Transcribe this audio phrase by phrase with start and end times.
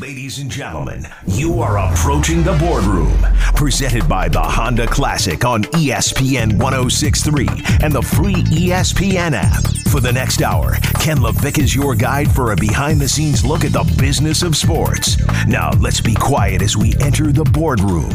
[0.00, 3.14] Ladies and gentlemen, you are approaching the boardroom.
[3.54, 7.46] Presented by the Honda Classic on ESPN 1063
[7.82, 9.62] and the free ESPN app.
[9.88, 13.64] For the next hour, Ken LaVicka is your guide for a behind the scenes look
[13.64, 15.18] at the business of sports.
[15.46, 18.14] Now, let's be quiet as we enter the boardroom.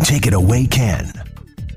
[0.00, 1.12] Take it away, Ken.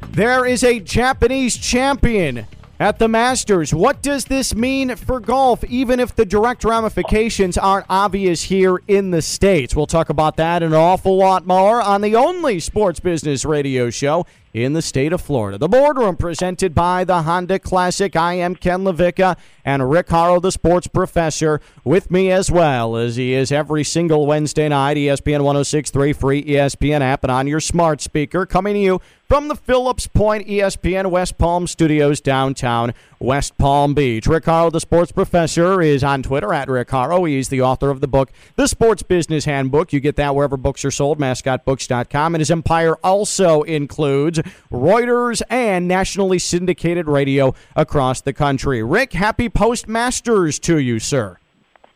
[0.09, 2.47] There is a Japanese champion
[2.79, 3.73] at the Masters.
[3.73, 9.11] What does this mean for golf, even if the direct ramifications aren't obvious here in
[9.11, 9.75] the States?
[9.75, 13.89] We'll talk about that and an awful lot more on the only sports business radio
[13.89, 15.57] show in the state of Florida.
[15.57, 18.15] The boardroom presented by the Honda Classic.
[18.15, 19.35] I am Ken LaVicka
[19.65, 24.25] and Rick Horrow, the sports professor, with me as well as he is every single
[24.25, 24.95] Wednesday night.
[24.95, 28.45] ESPN 1063, free ESPN app, and on your smart speaker.
[28.45, 34.27] Coming to you from the Phillips Point ESPN West Palm Studios, downtown West Palm Beach.
[34.27, 37.25] Rick Horrow, the sports professor, is on Twitter at Rick Horrow.
[37.25, 39.91] He's the author of the book, The Sports Business Handbook.
[39.91, 42.35] You get that wherever books are sold, mascotbooks.com.
[42.35, 44.39] And his empire also includes
[44.71, 48.83] Reuters and nationally syndicated radio across the country.
[48.83, 51.37] Rick, happy postmasters to you, sir.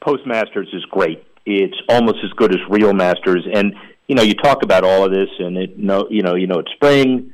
[0.01, 1.23] Postmasters is great.
[1.45, 3.73] It's almost as good as real Masters, and
[4.09, 6.59] you know you talk about all of this, and it no, you know, you know
[6.59, 7.31] it's spring.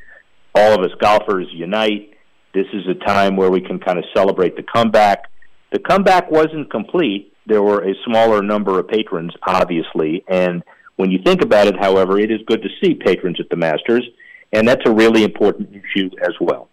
[0.53, 2.11] All of us golfers unite.
[2.53, 5.31] This is a time where we can kind of celebrate the comeback.
[5.71, 7.33] The comeback wasn't complete.
[7.47, 10.63] There were a smaller number of patrons, obviously, and
[10.97, 14.05] when you think about it, however, it is good to see patrons at the Masters,
[14.51, 16.67] and that's a really important issue as well.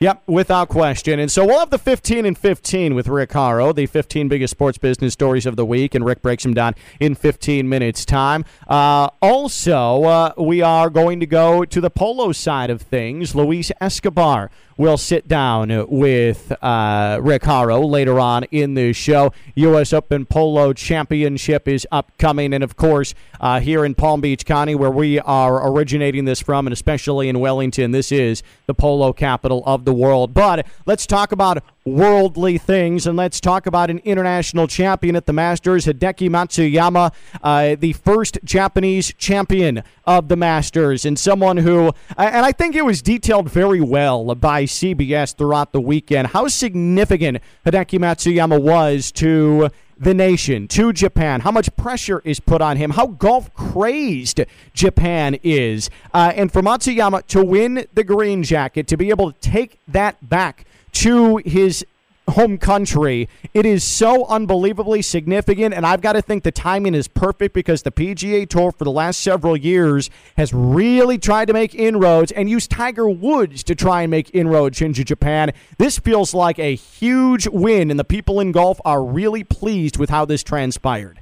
[0.00, 1.20] Yep, without question.
[1.20, 4.76] And so we'll have the 15 and 15 with Rick Horrow, the 15 biggest sports
[4.76, 8.44] business stories of the week, and Rick breaks them down in 15 minutes' time.
[8.66, 13.36] Uh, also, uh, we are going to go to the polo side of things.
[13.36, 19.32] Luis Escobar will sit down with uh, Rick Horrow later on in the show.
[19.54, 19.92] U.S.
[19.92, 24.90] Open Polo Championship is upcoming, and of course, uh, here in Palm Beach County, where
[24.90, 29.84] we are originating this from, and especially in Wellington, this is the polo capital of
[29.84, 30.34] the world.
[30.34, 35.32] But let's talk about worldly things, and let's talk about an international champion at the
[35.32, 37.12] Masters, Hideki Matsuyama,
[37.42, 42.86] uh, the first Japanese champion of the Masters, and someone who, and I think it
[42.86, 49.68] was detailed very well by CBS throughout the weekend, how significant Hideki Matsuyama was to
[49.98, 54.40] the nation, to Japan, how much pressure is put on him, how golf crazed
[54.72, 55.90] Japan is.
[56.12, 60.28] Uh, and for Matsuyama to win the green jacket, to be able to take that
[60.28, 61.84] back to his
[62.28, 63.28] home country.
[63.52, 67.82] It is so unbelievably significant, and I've got to think the timing is perfect because
[67.82, 72.48] the PGA Tour for the last several years has really tried to make inroads and
[72.48, 75.52] used Tiger Woods to try and make inroads into Japan.
[75.78, 80.10] This feels like a huge win, and the people in golf are really pleased with
[80.10, 81.20] how this transpired.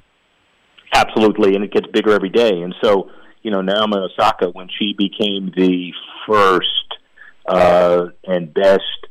[0.93, 2.61] Absolutely, and it gets bigger every day.
[2.61, 3.09] And so,
[3.41, 5.91] you know, Naomi Osaka, when she became the
[6.27, 6.67] first
[7.45, 9.02] uh, and best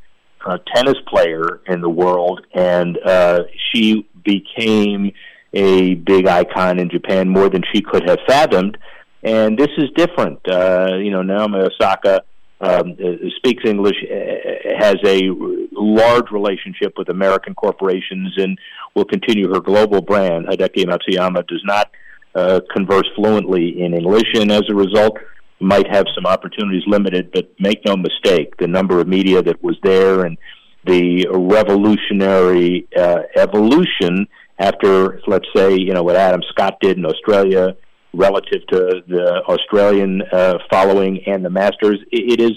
[0.46, 3.40] uh, tennis player in the world, and uh,
[3.72, 5.12] she became
[5.52, 8.78] a big icon in Japan more than she could have fathomed.
[9.22, 10.40] And this is different.
[10.48, 12.22] Uh, you know, Naomi Osaka
[12.60, 15.28] um, uh, speaks English, uh, has a
[15.72, 18.58] large relationship with American corporations, and
[18.94, 20.46] will continue her global brand.
[20.46, 21.90] Hideki Matsuyama does not
[22.34, 25.18] uh, converse fluently in English, and as a result,
[25.62, 29.76] might have some opportunities limited, but make no mistake, the number of media that was
[29.82, 30.36] there and
[30.84, 34.26] the revolutionary uh, evolution
[34.58, 37.76] after, let's say, you know, what Adam Scott did in Australia
[38.14, 42.52] relative to the Australian uh, following and the Masters, it, it is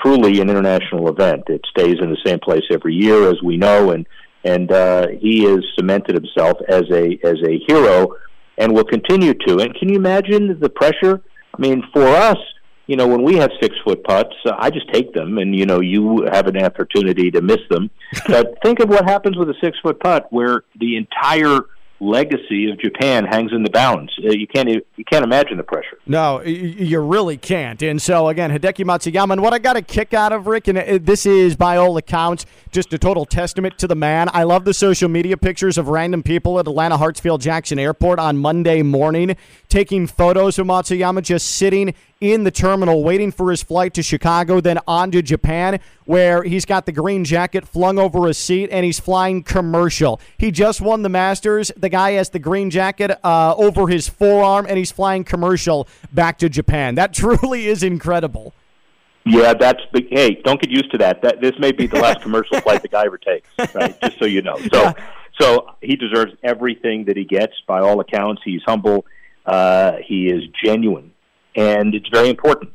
[0.00, 1.42] truly an international event.
[1.48, 4.06] It stays in the same place every year, as we know, and
[4.44, 8.16] and uh, he has cemented himself as a as a hero,
[8.58, 9.58] and will continue to.
[9.58, 11.22] And can you imagine the pressure?
[11.54, 12.38] I mean, for us,
[12.86, 15.66] you know, when we have six foot putts, uh, I just take them, and you
[15.66, 17.90] know, you have an opportunity to miss them.
[18.26, 21.60] but think of what happens with a six foot putt, where the entire
[22.02, 24.10] legacy of Japan hangs in the balance.
[24.18, 25.98] Uh, you can't you can't imagine the pressure.
[26.06, 27.80] No, you really can't.
[27.82, 29.32] And so again, Hideki Matsuyama.
[29.32, 31.96] And what I got a kick out of Rick, and uh, this is by all
[31.96, 34.28] accounts just a total testament to the man.
[34.32, 38.36] I love the social media pictures of random people at Atlanta Hartsfield Jackson Airport on
[38.36, 39.36] Monday morning
[39.72, 44.60] taking photos of Matsuyama just sitting in the terminal waiting for his flight to Chicago,
[44.60, 48.84] then on to Japan, where he's got the green jacket flung over his seat and
[48.84, 50.20] he's flying commercial.
[50.36, 51.72] He just won the Masters.
[51.74, 56.36] The guy has the green jacket uh, over his forearm and he's flying commercial back
[56.38, 56.94] to Japan.
[56.94, 58.52] That truly is incredible.
[59.24, 60.08] Yeah, that's big.
[60.10, 61.22] Hey, don't get used to that.
[61.22, 63.48] That this may be the last commercial flight the guy ever takes.
[63.74, 64.58] Right, just so you know.
[64.70, 64.92] So,
[65.40, 67.54] so he deserves everything that he gets.
[67.66, 69.06] By all accounts, he's humble.
[69.44, 71.12] Uh, he is genuine,
[71.56, 72.72] and it's very important.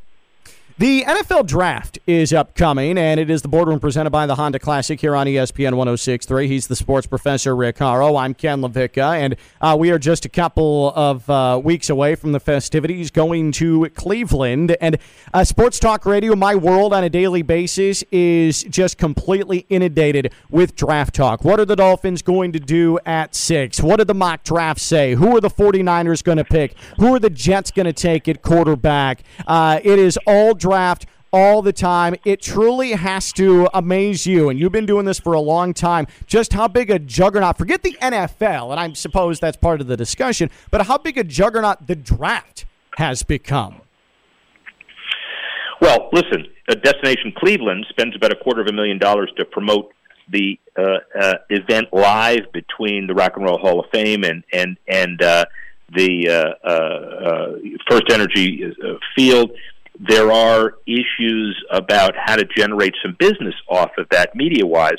[0.80, 5.02] The NFL draft is upcoming, and it is the boardroom presented by the Honda Classic
[5.02, 6.48] here on ESPN 1063.
[6.48, 8.16] He's the sports professor, Rick Horrow.
[8.16, 12.32] I'm Ken LaVicka, and uh, we are just a couple of uh, weeks away from
[12.32, 14.78] the festivities going to Cleveland.
[14.80, 15.00] And
[15.34, 20.76] uh, Sports Talk Radio, my world on a daily basis, is just completely inundated with
[20.76, 21.44] draft talk.
[21.44, 23.82] What are the Dolphins going to do at six?
[23.82, 25.16] What did the mock draft say?
[25.16, 26.76] Who are the 49ers going to pick?
[27.00, 29.24] Who are the Jets going to take at quarterback?
[29.48, 32.16] Uh, it is all draft all the time.
[32.26, 36.08] It truly has to amaze you, and you've been doing this for a long time,
[36.26, 39.98] just how big a juggernaut, forget the NFL, and I suppose that's part of the
[39.98, 42.66] discussion, but how big a juggernaut the draft
[42.98, 43.82] has become.
[45.80, 49.94] Well, listen, Destination Cleveland spends about a quarter of a million dollars to promote
[50.30, 54.78] the uh, uh, event live between the Rock and Roll Hall of Fame and and
[54.88, 55.46] and uh,
[55.96, 57.52] the uh, uh, uh,
[57.90, 58.74] First Energy
[59.16, 59.52] field
[60.00, 64.98] there are issues about how to generate some business off of that media wise.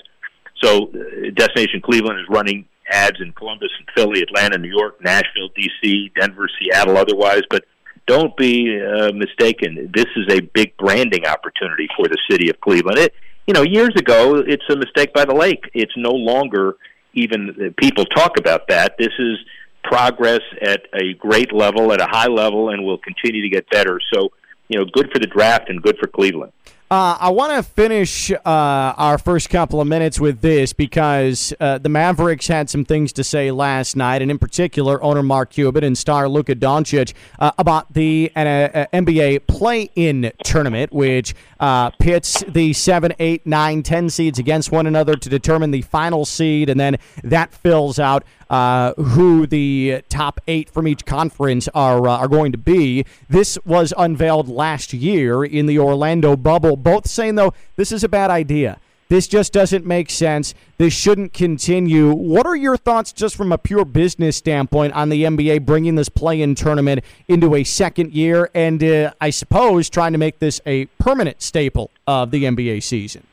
[0.62, 5.50] So, uh, Destination Cleveland is running ads in Columbus and Philly, Atlanta, New York, Nashville,
[5.54, 7.42] D.C., Denver, Seattle, otherwise.
[7.48, 7.64] But
[8.06, 9.90] don't be uh, mistaken.
[9.94, 12.98] This is a big branding opportunity for the city of Cleveland.
[12.98, 13.14] It,
[13.46, 15.64] you know, years ago, it's a mistake by the lake.
[15.74, 16.76] It's no longer
[17.14, 18.96] even uh, people talk about that.
[18.98, 19.38] This is
[19.84, 24.00] progress at a great level, at a high level, and will continue to get better.
[24.12, 24.30] So
[24.68, 26.52] you know, good for the draft and good for Cleveland.
[26.90, 31.76] Uh, I want to finish uh, our first couple of minutes with this because uh,
[31.76, 35.84] the Mavericks had some things to say last night, and in particular, owner Mark Cuban
[35.84, 41.34] and star Luka Doncic uh, about the uh, uh, NBA play-in tournament, which
[41.98, 46.70] pits the 7, 8, 9, 10 seeds against one another to determine the final seed,
[46.70, 52.16] and then that fills out uh, who the top eight from each conference are uh,
[52.16, 53.04] are going to be.
[53.28, 56.76] This was unveiled last year in the Orlando bubble.
[56.78, 58.78] Both saying though this is a bad idea.
[59.08, 60.54] This just doesn't make sense.
[60.76, 62.12] This shouldn't continue.
[62.12, 66.10] What are your thoughts, just from a pure business standpoint, on the NBA bringing this
[66.10, 70.86] play-in tournament into a second year, and uh, I suppose trying to make this a
[70.98, 73.26] permanent staple of the NBA season?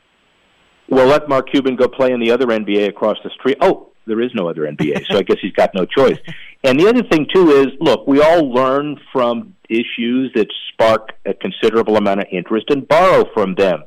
[0.87, 3.57] Well, let Mark Cuban go play in the other NBA across the street.
[3.59, 6.17] Oh, there is no other NBA, so I guess he's got no choice.
[6.63, 11.33] And the other thing too is, look, we all learn from issues that spark a
[11.33, 13.83] considerable amount of interest and borrow from them.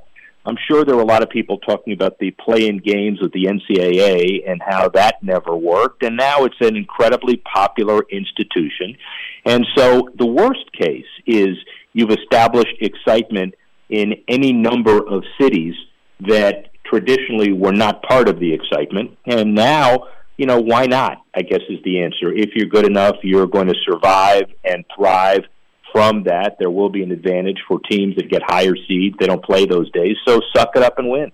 [0.47, 3.45] I'm sure there were a lot of people talking about the play-in games with the
[3.45, 8.97] NCAA and how that never worked, and now it's an incredibly popular institution.
[9.45, 11.59] And so the worst case is
[11.93, 13.55] you've established excitement
[13.91, 15.75] in any number of cities
[16.21, 19.17] that traditionally were not part of the excitement.
[19.27, 20.05] And now,
[20.37, 21.19] you know, why not?
[21.35, 22.33] I guess is the answer.
[22.33, 25.45] If you're good enough, you're going to survive and thrive
[25.93, 26.57] from that.
[26.59, 29.17] There will be an advantage for teams that get higher seeds.
[29.19, 30.17] They don't play those days.
[30.27, 31.33] So suck it up and win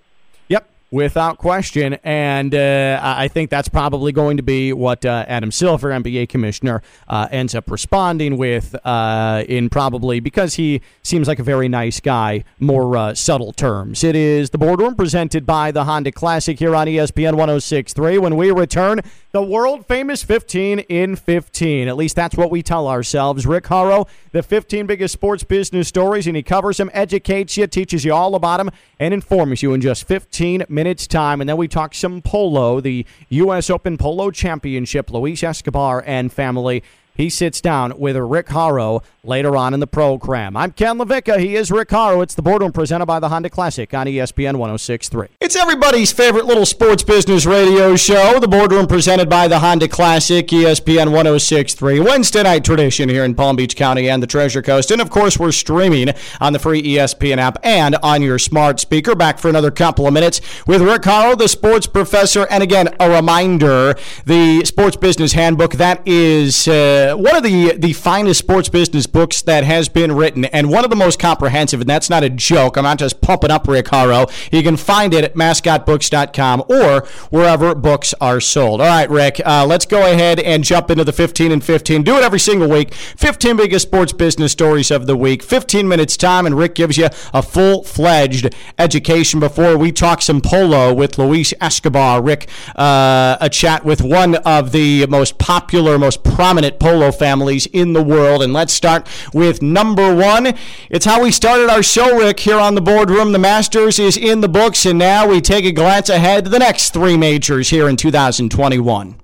[0.94, 1.94] without question.
[2.04, 6.82] And uh, I think that's probably going to be what uh, Adam Silver, NBA commissioner,
[7.08, 11.98] uh, ends up responding with uh, in probably because he seems like a very nice
[11.98, 14.04] guy, more uh, subtle terms.
[14.04, 18.18] It is the boardroom presented by the Honda Classic here on ESPN 1063.
[18.18, 19.00] When we return,
[19.34, 21.88] the world famous 15 in 15.
[21.88, 23.44] At least that's what we tell ourselves.
[23.46, 28.04] Rick Horrow, the 15 biggest sports business stories, and he covers them, educates you, teaches
[28.04, 28.70] you all about them,
[29.00, 31.40] and informs you in just 15 minutes' time.
[31.40, 33.70] And then we talk some polo, the U.S.
[33.70, 36.82] Open Polo Championship, Luis Escobar and family.
[37.16, 40.56] He sits down with Rick Horrow later on in the program.
[40.56, 41.38] I'm Ken LaVicka.
[41.38, 42.22] He is Rick Horrow.
[42.22, 45.28] It's the boardroom presented by the Honda Classic on ESPN 1063.
[45.40, 50.44] It's everybody's favorite little sports business radio show, the boardroom presented by the Honda Classic,
[50.48, 52.00] ESPN 1063.
[52.00, 54.90] Wednesday night tradition here in Palm Beach County and the Treasure Coast.
[54.90, 56.08] And of course, we're streaming
[56.40, 59.14] on the free ESPN app and on your smart speaker.
[59.14, 62.48] Back for another couple of minutes with Rick Horrow, the sports professor.
[62.50, 63.94] And again, a reminder
[64.26, 69.42] the sports business handbook that is uh, one of the, the finest sports business books
[69.42, 72.76] that has been written, and one of the most comprehensive, and that's not a joke.
[72.76, 74.26] I'm not just pumping up Rick Horrow.
[74.50, 78.80] You can find it at mascotbooks.com or wherever books are sold.
[78.80, 82.02] All right, Rick, uh, let's go ahead and jump into the 15 and 15.
[82.02, 82.94] Do it every single week.
[82.94, 85.42] 15 biggest sports business stories of the week.
[85.42, 90.40] 15 minutes time, and Rick gives you a full fledged education before we talk some
[90.40, 92.22] polo with Luis Escobar.
[92.22, 97.92] Rick, uh, a chat with one of the most popular, most prominent polo families in
[97.92, 98.42] the world.
[98.42, 100.54] And let's start with number one.
[100.90, 103.32] It's how we started our show, Rick, here on the boardroom.
[103.32, 106.58] The Masters is in the books, and now we take a glance ahead to the
[106.58, 109.16] next three majors here in 2021.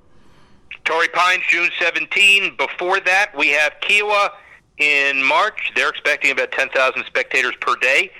[0.84, 2.56] Torrey Pines, June 17.
[2.56, 4.30] Before that, we have Kiawah
[4.78, 5.72] in March.
[5.76, 8.10] They're expecting about 10,000 spectators per day.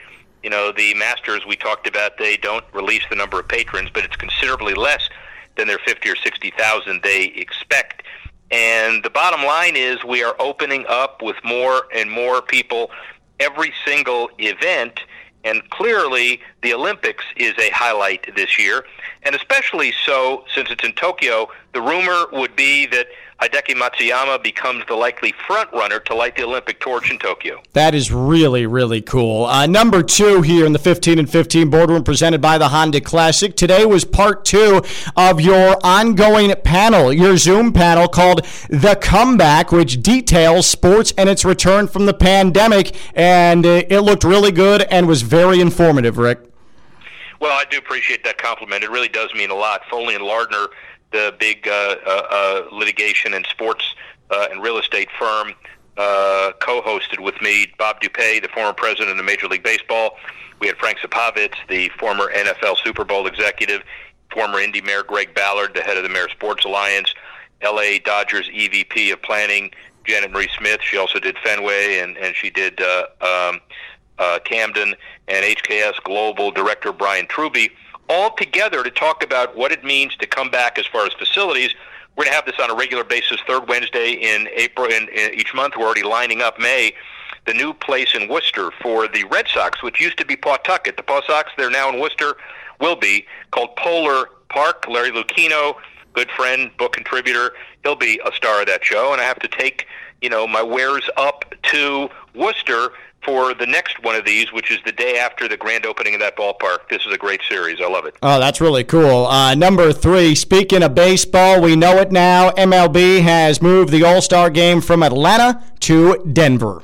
[0.42, 4.04] You know, the Masters we talked about, they don't release the number of patrons, but
[4.04, 5.08] it's considerably less
[5.56, 7.99] than their 50 or 60,000 they expect.
[8.50, 12.90] And the bottom line is we are opening up with more and more people
[13.38, 15.00] every single event.
[15.44, 18.84] And clearly, the Olympics is a highlight this year.
[19.22, 23.06] And especially so since it's in Tokyo, the rumor would be that
[23.40, 27.62] Hideki Matsuyama becomes the likely front runner to light the Olympic torch in Tokyo.
[27.72, 29.46] That is really, really cool.
[29.46, 33.56] Uh, number two here in the 15 and 15 boardroom presented by the Honda Classic.
[33.56, 34.82] Today was part two
[35.16, 41.42] of your ongoing panel, your Zoom panel called The Comeback, which details sports and its
[41.42, 42.94] return from the pandemic.
[43.14, 46.49] And uh, it looked really good and was very informative, Rick.
[47.40, 48.84] Well, I do appreciate that compliment.
[48.84, 49.82] It really does mean a lot.
[49.90, 50.68] Foley and Lardner
[51.10, 53.94] the big uh, uh, uh, litigation and sports
[54.30, 55.52] uh, and real estate firm,
[55.96, 60.16] uh, co-hosted with me Bob DuPuy, the former president of Major League Baseball.
[60.60, 63.82] We had Frank Supovitz, the former NFL Super Bowl executive,
[64.32, 67.12] former Indy Mayor Greg Ballard, the head of the Mayor Sports Alliance,
[67.62, 67.98] L.A.
[67.98, 69.70] Dodgers EVP of Planning
[70.04, 70.80] Janet Marie Smith.
[70.82, 73.60] She also did Fenway and and she did uh, um,
[74.18, 74.94] uh, Camden
[75.30, 77.70] and HKS Global Director Bryan Trubey
[78.08, 81.72] all together to talk about what it means to come back as far as facilities.
[82.16, 85.32] We're going to have this on a regular basis, third Wednesday in April in, in
[85.32, 85.74] each month.
[85.76, 86.92] We're already lining up May.
[87.46, 90.96] The new place in Worcester for the Red Sox, which used to be Pawtucket.
[90.96, 92.36] The Paw Sox, they're now in Worcester,
[92.80, 94.86] will be called Polar Park.
[94.88, 95.76] Larry Lucchino,
[96.12, 97.52] good friend, book contributor,
[97.84, 99.12] he'll be a star of that show.
[99.12, 99.86] And I have to take,
[100.20, 102.90] you know, my wares up to Worcester
[103.22, 106.20] for the next one of these, which is the day after the grand opening of
[106.20, 106.88] that ballpark.
[106.88, 107.80] This is a great series.
[107.80, 108.16] I love it.
[108.22, 109.26] Oh, that's really cool.
[109.26, 112.50] Uh, number three, speaking of baseball, we know it now.
[112.50, 116.82] MLB has moved the All Star game from Atlanta to Denver.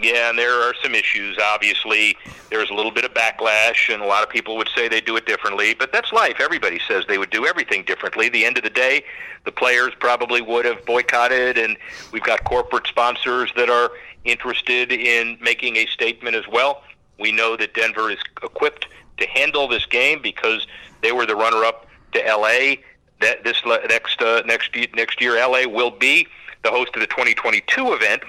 [0.00, 1.38] Yeah, and there are some issues.
[1.42, 2.16] Obviously,
[2.50, 5.16] there's a little bit of backlash, and a lot of people would say they do
[5.16, 6.36] it differently, but that's life.
[6.38, 8.28] Everybody says they would do everything differently.
[8.28, 9.02] the end of the day,
[9.44, 11.76] the players probably would have boycotted, and
[12.12, 13.90] we've got corporate sponsors that are
[14.24, 16.82] interested in making a statement as well.
[17.18, 18.86] We know that Denver is equipped
[19.18, 20.66] to handle this game because
[21.02, 22.76] they were the runner-up to LA.
[23.20, 26.28] That this next uh, next next year, LA will be
[26.62, 28.22] the host of the 2022 event.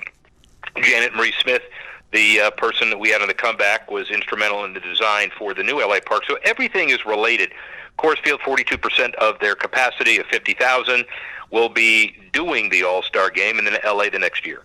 [0.81, 1.61] Janet Marie Smith,
[2.11, 5.53] the uh, person that we had on the comeback, was instrumental in the design for
[5.53, 6.23] the new LA park.
[6.27, 7.51] So everything is related.
[7.99, 11.05] Coors Field, 42% of their capacity of 50,000
[11.51, 14.63] will be doing the All Star game, and then LA the next year.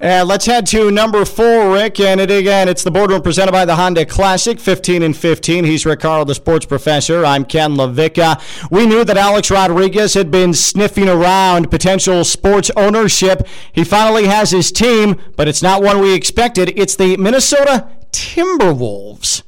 [0.00, 2.00] And let's head to number four, Rick.
[2.00, 5.64] And it again, it's the boardroom presented by the Honda Classic, 15 and 15.
[5.64, 7.24] He's Rick Horrow, the sports professor.
[7.24, 8.70] I'm Ken LaVicka.
[8.70, 13.46] We knew that Alex Rodriguez had been sniffing around potential sports ownership.
[13.72, 16.72] He finally has his team, but it's not one we expected.
[16.76, 19.42] It's the Minnesota Timberwolves.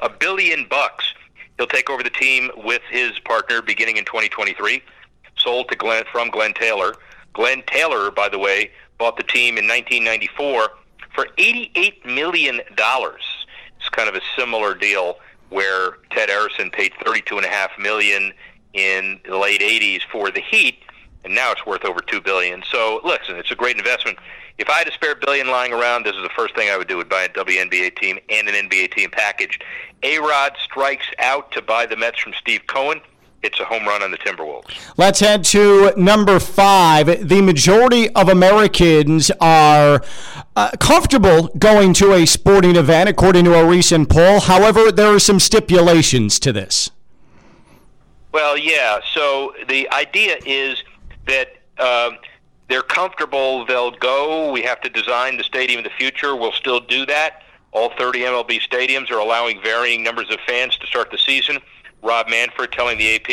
[0.00, 1.04] A billion bucks.
[1.58, 4.82] He'll take over the team with his partner beginning in 2023
[5.44, 6.94] sold to Glenn from Glenn Taylor.
[7.34, 10.70] Glenn Taylor, by the way, bought the team in 1994
[11.14, 13.22] for 88 million dollars.
[13.78, 15.18] It's kind of a similar deal
[15.50, 18.32] where Ted Arison paid 32.5 million
[18.72, 20.78] in the late 80s for the Heat,
[21.24, 22.62] and now it's worth over two billion.
[22.70, 24.18] So listen, it's a great investment.
[24.56, 26.88] If I had a spare billion lying around, this is the first thing I would
[26.88, 29.62] do: would buy a WNBA team and an NBA team packaged.
[30.02, 33.00] A Rod strikes out to buy the Mets from Steve Cohen
[33.44, 34.74] it's a home run on the Timberwolves.
[34.96, 37.28] Let's head to number five.
[37.28, 40.02] The majority of Americans are
[40.56, 44.40] uh, comfortable going to a sporting event, according to a recent poll.
[44.40, 46.90] However, there are some stipulations to this.
[48.32, 49.00] Well, yeah.
[49.12, 50.82] So the idea is
[51.26, 51.48] that
[51.78, 52.12] uh,
[52.68, 54.50] they're comfortable, they'll go.
[54.50, 56.34] We have to design the stadium of the future.
[56.34, 57.42] We'll still do that.
[57.72, 61.58] All 30 MLB stadiums are allowing varying numbers of fans to start the season.
[62.04, 63.26] Rob Manfred telling the AP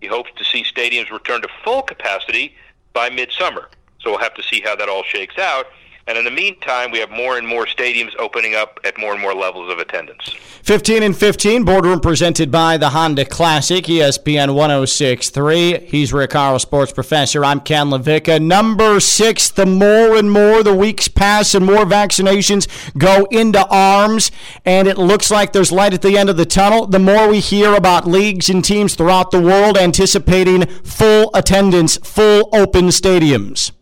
[0.00, 2.54] he hopes to see stadiums return to full capacity
[2.92, 3.68] by midsummer.
[4.00, 5.66] So we'll have to see how that all shakes out.
[6.08, 9.20] And in the meantime, we have more and more stadiums opening up at more and
[9.20, 10.36] more levels of attendance.
[10.62, 15.86] 15 and 15, boardroom presented by the Honda Classic, ESPN 1063.
[15.86, 17.44] He's Rick sports professor.
[17.44, 18.40] I'm Ken LaVicka.
[18.40, 24.30] Number six, the more and more the weeks pass and more vaccinations go into arms,
[24.64, 27.40] and it looks like there's light at the end of the tunnel, the more we
[27.40, 33.72] hear about leagues and teams throughout the world anticipating full attendance, full open stadiums.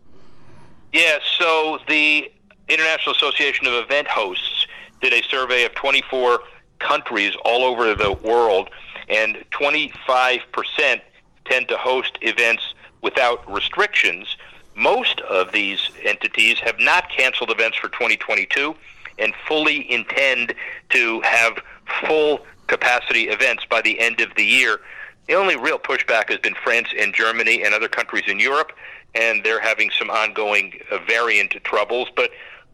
[0.94, 2.30] Yeah, so the
[2.68, 4.68] International Association of Event Hosts
[5.02, 6.38] did a survey of 24
[6.78, 8.70] countries all over the world,
[9.08, 11.00] and 25%
[11.46, 14.36] tend to host events without restrictions.
[14.76, 18.76] Most of these entities have not canceled events for 2022
[19.18, 20.54] and fully intend
[20.90, 21.58] to have
[22.06, 24.78] full capacity events by the end of the year.
[25.26, 28.70] The only real pushback has been France and Germany and other countries in Europe,
[29.14, 32.08] and they're having some ongoing uh, variant troubles.
[32.14, 32.30] But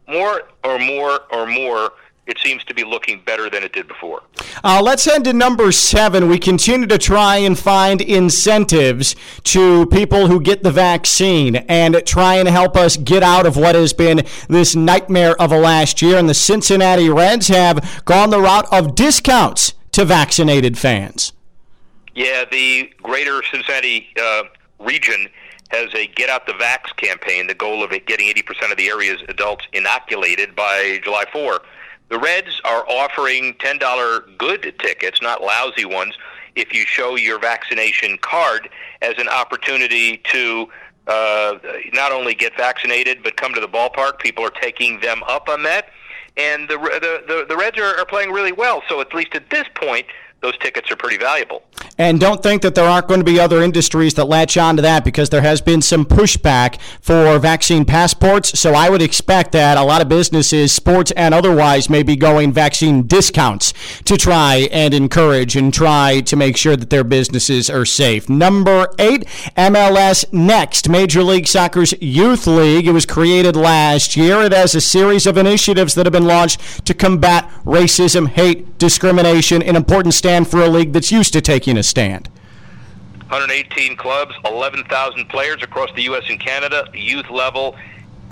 [0.07, 1.93] more or more or more,
[2.27, 4.23] it seems to be looking better than it did before.
[4.63, 6.29] Uh, let's head to number seven.
[6.29, 12.35] We continue to try and find incentives to people who get the vaccine and try
[12.35, 16.17] and help us get out of what has been this nightmare of a last year.
[16.17, 21.33] And the Cincinnati Reds have gone the route of discounts to vaccinated fans.
[22.13, 24.43] Yeah, the greater Cincinnati uh,
[24.79, 25.27] region
[25.71, 29.21] has a Get Out the Vax campaign, the goal of getting 80% of the area's
[29.27, 31.61] adults inoculated by July 4.
[32.09, 36.13] The Reds are offering $10 good tickets, not lousy ones,
[36.55, 38.69] if you show your vaccination card
[39.01, 40.67] as an opportunity to
[41.07, 41.57] uh,
[41.93, 44.19] not only get vaccinated but come to the ballpark.
[44.19, 45.87] People are taking them up on that,
[46.37, 48.83] and the the the, the Reds are, are playing really well.
[48.87, 50.05] So at least at this point,
[50.41, 51.63] those tickets are pretty valuable.
[51.97, 54.81] And don't think that there aren't going to be other industries that latch on to
[54.81, 58.59] that because there has been some pushback for vaccine passports.
[58.59, 62.53] So I would expect that a lot of businesses, sports and otherwise, may be going
[62.53, 63.73] vaccine discounts
[64.05, 68.27] to try and encourage and try to make sure that their businesses are safe.
[68.27, 72.87] Number eight, MLS Next, Major League Soccer's Youth League.
[72.87, 74.41] It was created last year.
[74.41, 79.61] It has a series of initiatives that have been launched to combat racism, hate, discrimination,
[79.61, 82.29] and important standards stand for a league that's used to taking a stand?
[83.27, 86.23] 118 clubs, 11,000 players across the U.S.
[86.29, 87.75] and Canada, youth level,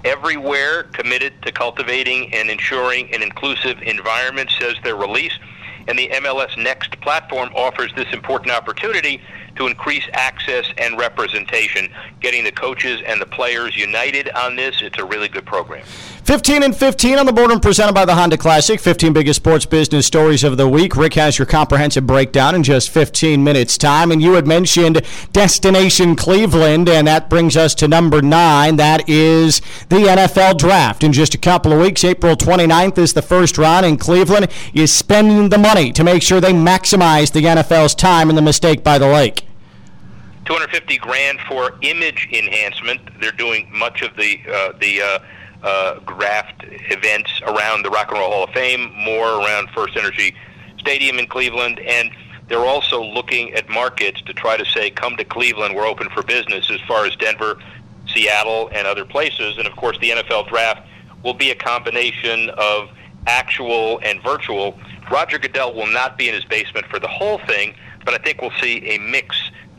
[0.06, 5.34] everywhere committed to cultivating and ensuring an inclusive environment, says their release.
[5.89, 9.22] And the MLS Next platform offers this important opportunity
[9.58, 11.89] to increase access and representation,
[12.22, 14.82] getting the coaches and the players united on this.
[14.82, 15.86] It's a really good program.
[16.29, 18.79] 15 and 15 on the board and presented by the Honda Classic.
[18.79, 20.95] 15 biggest sports business stories of the week.
[20.95, 24.12] Rick has your comprehensive breakdown in just 15 minutes' time.
[24.12, 25.01] And you had mentioned
[25.34, 28.75] Destination Cleveland, and that brings us to number nine.
[28.75, 31.04] That is the NFL Draft.
[31.04, 34.93] In just a couple of weeks, April 29th is the first round, and Cleveland is
[34.93, 38.99] spending the money to make sure they maximize the NFL's time in the mistake by
[38.99, 39.45] the lake.
[40.45, 43.01] 250 grand for image enhancement.
[43.19, 45.19] They're doing much of the uh, the uh,
[45.63, 50.36] uh, draft events around the Rock and Roll Hall of Fame, more around First Energy
[50.78, 52.12] Stadium in Cleveland, and
[52.48, 56.24] they're also looking at markets to try to say, come to Cleveland, we're open for
[56.24, 57.60] business as far as Denver,
[58.08, 59.58] Seattle, and other places.
[59.58, 60.88] And of course, the NFL draft
[61.24, 62.89] will be a combination of
[63.28, 64.80] actual and virtual.
[65.12, 68.41] Roger Goodell will not be in his basement for the whole thing, but I think
[68.41, 69.38] we'll see a mix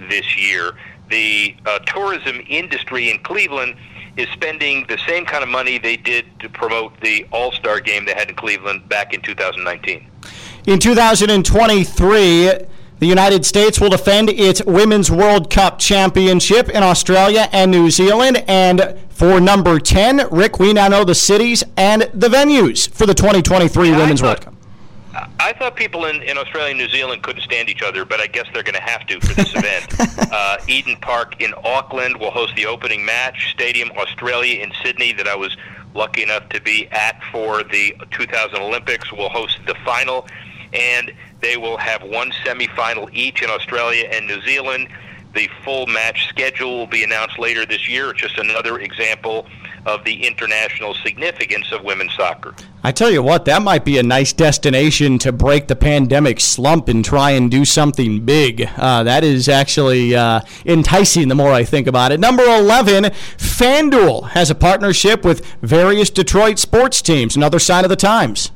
[0.09, 0.73] this year.
[1.09, 3.75] The uh, tourism industry in Cleveland
[4.17, 8.05] is spending the same kind of money they did to promote the All Star game
[8.05, 10.07] they had in Cleveland back in 2019.
[10.67, 12.51] In 2023,
[13.01, 18.45] the United States will defend its Women's World Cup championship in Australia and New Zealand.
[18.47, 23.15] And for number 10, Rick, we now know the cities and the venues for the
[23.15, 24.55] 2023 yeah, Women's World Cup.
[25.13, 28.27] I thought people in, in Australia and New Zealand couldn't stand each other, but I
[28.27, 29.95] guess they're going to have to for this event.
[30.33, 33.51] Uh, Eden Park in Auckland will host the opening match.
[33.51, 35.57] Stadium Australia in Sydney, that I was
[35.93, 40.29] lucky enough to be at for the 2000 Olympics, will host the final.
[40.73, 44.89] And they will have one semifinal each in Australia and New Zealand.
[45.35, 48.11] The full match schedule will be announced later this year.
[48.11, 49.49] It's just another example
[49.87, 52.55] of the international significance of women's soccer.
[52.83, 56.89] I tell you what, that might be a nice destination to break the pandemic slump
[56.89, 58.69] and try and do something big.
[58.77, 62.21] Uh, that is actually uh, enticing the more I think about it.
[62.21, 63.05] Number 11,
[63.37, 68.51] FanDuel has a partnership with various Detroit sports teams, another sign of the times.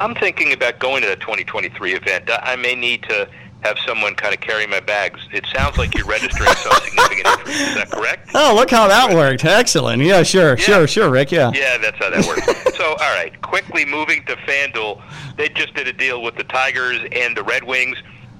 [0.00, 2.28] I'm thinking about going to the 2023 event.
[2.30, 3.28] I may need to
[3.62, 5.20] have someone kind of carry my bags.
[5.32, 7.60] It sounds like you're registering some significant interest.
[7.60, 8.30] Is that correct?
[8.34, 9.44] Oh, look how that worked.
[9.44, 10.02] Excellent.
[10.02, 10.56] Yeah, sure, yeah.
[10.56, 11.30] sure, sure, Rick.
[11.30, 11.52] Yeah.
[11.54, 12.76] Yeah, that's how that works.
[12.76, 15.02] so, all right, quickly moving to FanDuel.
[15.36, 17.96] They just did a deal with the Tigers and the Red Wings.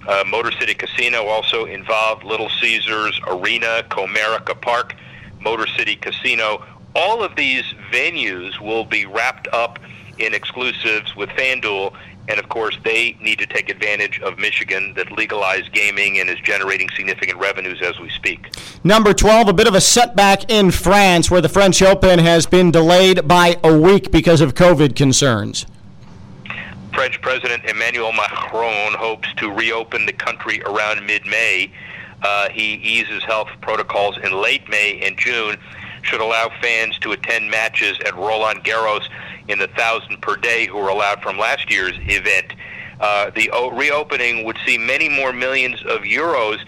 [0.09, 4.97] Uh, Motor City Casino also involved Little Caesars Arena, Comerica Park,
[5.41, 6.65] Motor City Casino.
[6.97, 9.79] All of these venues will be wrapped up
[10.19, 11.97] in exclusives with FanDuel
[12.29, 16.39] and of course, they need to take advantage of Michigan that legalized gaming and is
[16.41, 18.49] generating significant revenues as we speak.
[18.85, 22.71] Number 12, a bit of a setback in France, where the French Open has been
[22.71, 25.67] delayed by a week because of COVID concerns.
[26.95, 31.73] French President Emmanuel Macron hopes to reopen the country around mid May.
[32.23, 35.57] uh, he eases health protocols in late May and June,
[36.03, 39.09] should allow fans to attend matches at Roland Garros
[39.53, 42.55] in the thousand per day who were allowed from last year's event.
[43.01, 46.59] Uh, the reopening would see many more millions of euros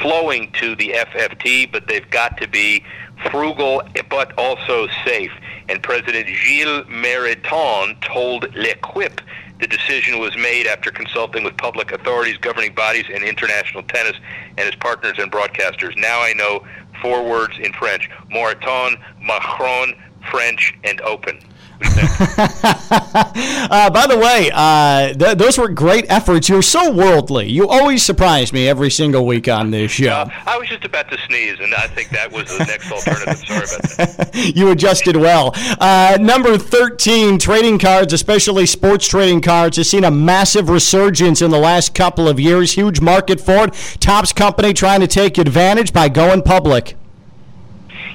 [0.00, 2.84] flowing to the FFT, but they've got to be
[3.30, 5.32] frugal but also safe.
[5.68, 9.20] And President Gilles Moretton told L'Equipe
[9.60, 14.16] the decision was made after consulting with public authorities, governing bodies, and international tennis
[14.58, 15.96] and his partners and broadcasters.
[15.96, 16.66] Now I know
[17.00, 19.94] four words in French Maritain, Macron,
[20.30, 21.38] French, and open.
[21.82, 26.48] Uh, by the way, uh, th- those were great efforts.
[26.48, 27.48] You're so worldly.
[27.48, 30.10] You always surprise me every single week on this show.
[30.10, 33.38] Uh, I was just about to sneeze, and I think that was the next alternative.
[33.38, 34.30] Sorry about that.
[34.54, 35.52] you adjusted well.
[35.80, 41.50] Uh, number 13, trading cards, especially sports trading cards, has seen a massive resurgence in
[41.50, 42.72] the last couple of years.
[42.72, 43.74] Huge market for it.
[44.00, 46.96] Topps company trying to take advantage by going public.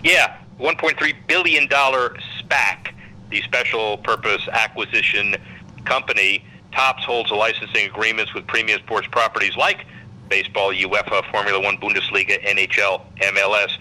[0.04, 2.94] Yeah, $1.3 billion SPAC
[3.30, 5.36] the special purpose acquisition
[5.86, 6.44] company.
[6.72, 9.86] Topps holds licensing agreements with premium sports properties like
[10.30, 13.72] baseball, UEFA, Formula One, Bundesliga, NHL, MLS.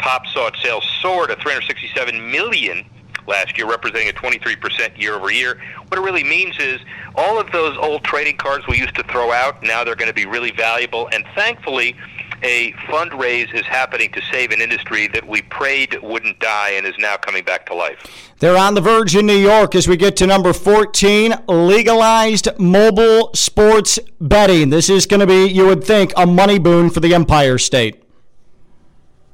[0.00, 2.84] Topps saw its sales soar to 367 million
[3.26, 5.60] last year, representing a 23% year over year.
[5.88, 6.80] What it really means is
[7.14, 10.14] all of those old trading cards we used to throw out, now they're going to
[10.14, 11.08] be really valuable.
[11.12, 11.94] And thankfully,
[12.42, 16.94] a fundraise is happening to save an industry that we prayed wouldn't die and is
[16.98, 18.32] now coming back to life.
[18.38, 23.30] They're on the verge in New York as we get to number 14 legalized mobile
[23.34, 24.70] sports betting.
[24.70, 28.02] This is going to be, you would think, a money boon for the Empire State.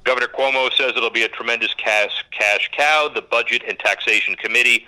[0.05, 3.11] Governor Cuomo says it'll be a tremendous cash, cash cow.
[3.14, 4.87] The Budget and Taxation Committee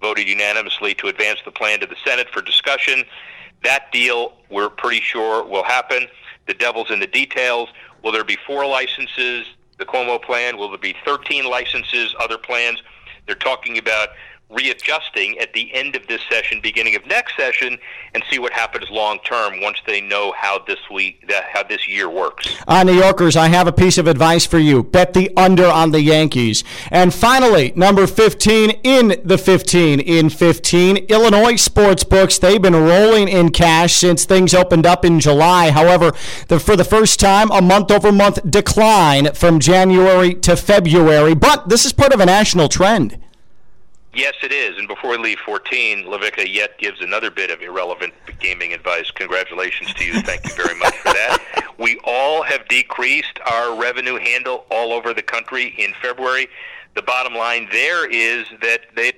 [0.00, 3.04] voted unanimously to advance the plan to the Senate for discussion.
[3.64, 6.08] That deal, we're pretty sure, will happen.
[6.46, 7.68] The devil's in the details.
[8.02, 9.46] Will there be four licenses?
[9.78, 10.58] The Cuomo plan.
[10.58, 12.14] Will there be 13 licenses?
[12.20, 12.82] Other plans?
[13.26, 14.10] They're talking about
[14.52, 17.78] readjusting at the end of this session, beginning of next session,
[18.14, 22.08] and see what happens long term once they know how this week how this year
[22.08, 22.56] works.
[22.66, 25.90] Uh, New Yorkers, I have a piece of advice for you: bet the under on
[25.90, 26.64] the Yankees.
[26.90, 32.38] And finally, number 15 in the 15 in 15, Illinois sports books.
[32.38, 35.70] They've been rolling in cash since things opened up in July.
[35.70, 36.12] However,
[36.48, 41.34] the, for the first time, a month-over-month decline from January to February.
[41.34, 43.18] But this is part of a national trend.
[44.14, 44.76] Yes, it is.
[44.76, 49.10] And before we leave 14, LaVicka yet gives another bit of irrelevant gaming advice.
[49.10, 50.20] Congratulations to you.
[50.20, 51.72] Thank you very much for that.
[51.78, 56.48] We all have decreased our revenue handle all over the country in February.
[56.94, 59.14] The bottom line there is that they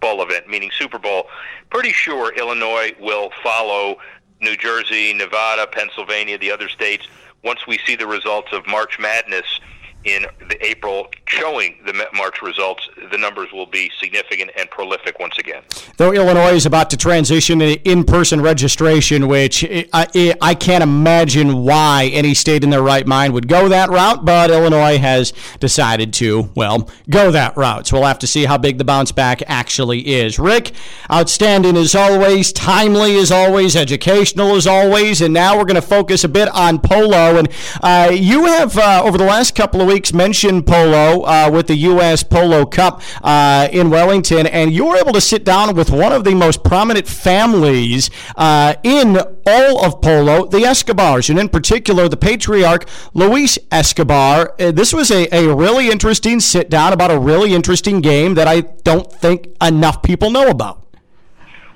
[0.00, 1.28] bowl event, meaning Super Bowl.
[1.70, 3.98] Pretty sure Illinois will follow
[4.40, 7.06] New Jersey, Nevada, Pennsylvania, the other states
[7.44, 9.60] once we see the results of March Madness
[10.04, 15.38] in the April showing the March results, the numbers will be significant and prolific once
[15.38, 15.62] again.
[15.96, 22.10] Though Illinois is about to transition to in-person registration, which I, I can't imagine why
[22.12, 26.50] any state in their right mind would go that route, but Illinois has decided to,
[26.54, 27.86] well, go that route.
[27.86, 30.38] So we'll have to see how big the bounce back actually is.
[30.38, 30.72] Rick,
[31.10, 36.24] outstanding as always, timely as always, educational as always, and now we're going to focus
[36.24, 37.38] a bit on polo.
[37.38, 37.48] And
[37.82, 41.68] uh, you have, uh, over the last couple of weeks, weeks mentioned polo uh, with
[41.68, 42.24] the U.S.
[42.24, 46.24] Polo Cup uh, in Wellington, and you were able to sit down with one of
[46.24, 52.16] the most prominent families uh, in all of polo, the Escobars, and in particular the
[52.16, 54.56] patriarch Luis Escobar.
[54.58, 58.48] Uh, this was a, a really interesting sit down about a really interesting game that
[58.48, 60.88] I don't think enough people know about.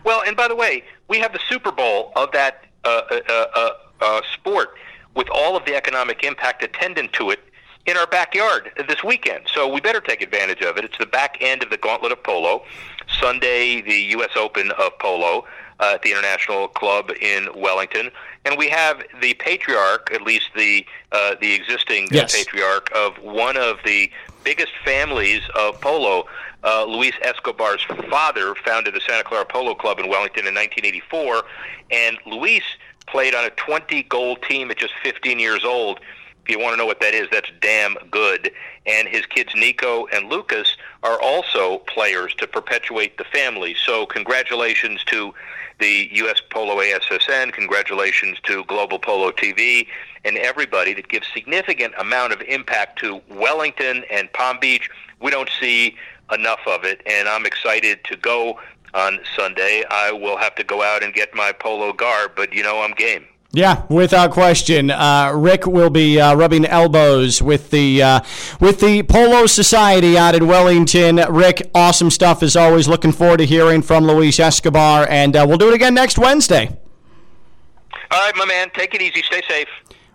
[0.03, 3.03] Well, and by the way, we have the Super Bowl of that uh,
[4.01, 4.71] uh, sport
[5.15, 7.39] with all of the economic impact attendant to it
[7.89, 9.45] in our backyard this weekend.
[9.53, 10.85] So we better take advantage of it.
[10.85, 12.63] It's the back end of the gauntlet of polo.
[13.19, 14.31] Sunday, the U.S.
[14.37, 15.47] Open of polo
[15.81, 18.11] uh, at the International Club in Wellington,
[18.45, 22.37] and we have the patriarch, at least the uh, the existing yes.
[22.37, 24.11] patriarch of one of the
[24.45, 26.27] biggest families of polo.
[26.63, 31.43] Uh, Luis Escobar's father founded the Santa Clara Polo Club in Wellington in 1984,
[31.91, 32.65] and Luis
[33.07, 36.01] played on a 20 goal team at just 15 years old
[36.49, 38.51] you want to know what that is, that's damn good.
[38.87, 43.75] And his kids, Nico and Lucas, are also players to perpetuate the family.
[43.85, 45.35] So, congratulations to
[45.79, 46.41] the U.S.
[46.51, 49.87] Polo ASSN, congratulations to Global Polo TV,
[50.25, 54.91] and everybody that gives significant amount of impact to Wellington and Palm Beach.
[55.21, 55.97] We don't see
[56.33, 58.59] enough of it, and I'm excited to go
[58.95, 59.85] on Sunday.
[59.91, 62.93] I will have to go out and get my polo garb, but you know I'm
[62.93, 63.27] game.
[63.53, 64.91] Yeah, without question.
[64.91, 68.21] Uh, Rick will be uh, rubbing elbows with the uh,
[68.61, 71.17] with the Polo Society out in Wellington.
[71.31, 72.89] Rick, awesome stuff as always.
[72.89, 76.77] Looking forward to hearing from Luis Escobar, and uh, we'll do it again next Wednesday.
[78.11, 78.69] All right, my man.
[78.75, 79.23] Take it easy.
[79.23, 79.69] Stay safe.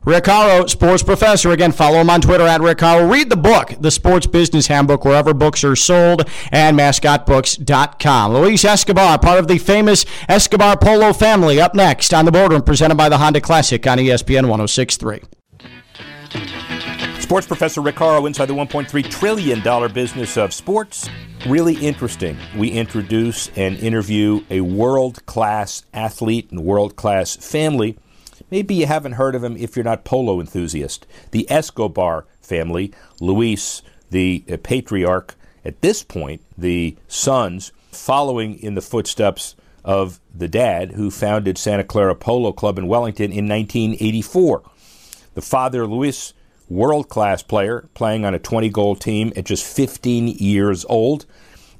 [0.06, 1.52] Rick Horrow, sports professor.
[1.52, 3.08] Again, follow him on Twitter at Rick Horrow.
[3.10, 8.34] Read the book, The Sports Business Handbook, wherever books are sold, and mascotbooks.com.
[8.34, 12.96] Luis Escobar, part of the famous Escobar Polo family, up next on the boardroom, presented
[12.96, 15.22] by the Honda Classic on ESPN 1063.
[17.20, 21.10] Sports professor Rick Horrow inside the $1.3 trillion business of sports.
[21.48, 22.38] Really interesting.
[22.58, 27.98] We introduce and interview a world class athlete and world class family
[28.54, 31.08] Maybe you haven't heard of him if you're not polo enthusiast.
[31.32, 35.34] The Escobar family, Luis, the uh, patriarch,
[35.66, 41.84] at this point, the sons, following in the footsteps of the dad who founded Santa
[41.84, 44.62] Clara Polo Club in Wellington in 1984.
[45.34, 46.36] The father, Luis,
[46.70, 51.26] world class player, playing on a 20 goal team at just 15 years old.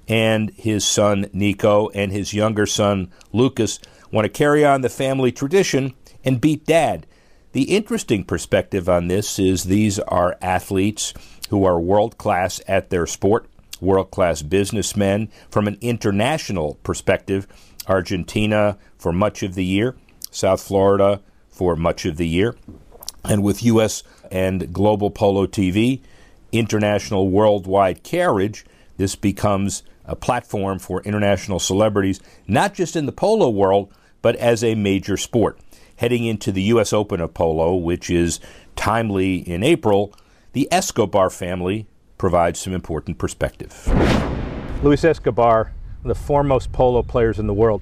[0.08, 3.80] And his son, Nico, and his younger son, Lucas,
[4.12, 7.06] want to carry on the family tradition and beat dad.
[7.54, 11.14] The interesting perspective on this is these are athletes
[11.50, 13.48] who are world class at their sport,
[13.80, 15.30] world class businessmen.
[15.52, 17.48] From an international perspective,
[17.88, 19.96] Argentina for much of the year,
[20.32, 22.56] South Florida for much of the year,
[23.24, 24.02] and with U.S.
[24.32, 26.02] and Global Polo TV,
[26.52, 28.66] international worldwide carriage,
[28.98, 34.64] this becomes a platform for international celebrities, not just in the polo world, but as
[34.64, 35.60] a major sport
[36.04, 36.92] heading into the U.S.
[36.92, 38.42] Open of Polo, which is
[38.76, 40.14] timely in April,
[40.52, 41.88] the Escobar family
[42.18, 43.72] provides some important perspective.
[44.84, 45.72] Luis Escobar,
[46.04, 47.82] the foremost polo players in the world.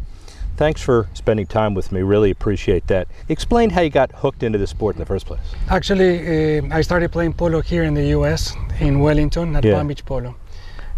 [0.55, 2.03] Thanks for spending time with me.
[2.03, 3.07] Really appreciate that.
[3.27, 5.41] Explain how you got hooked into the sport in the first place.
[5.67, 8.55] Actually, uh, I started playing polo here in the U.S.
[8.79, 9.73] in Wellington at yeah.
[9.73, 10.35] Palm Beach Polo.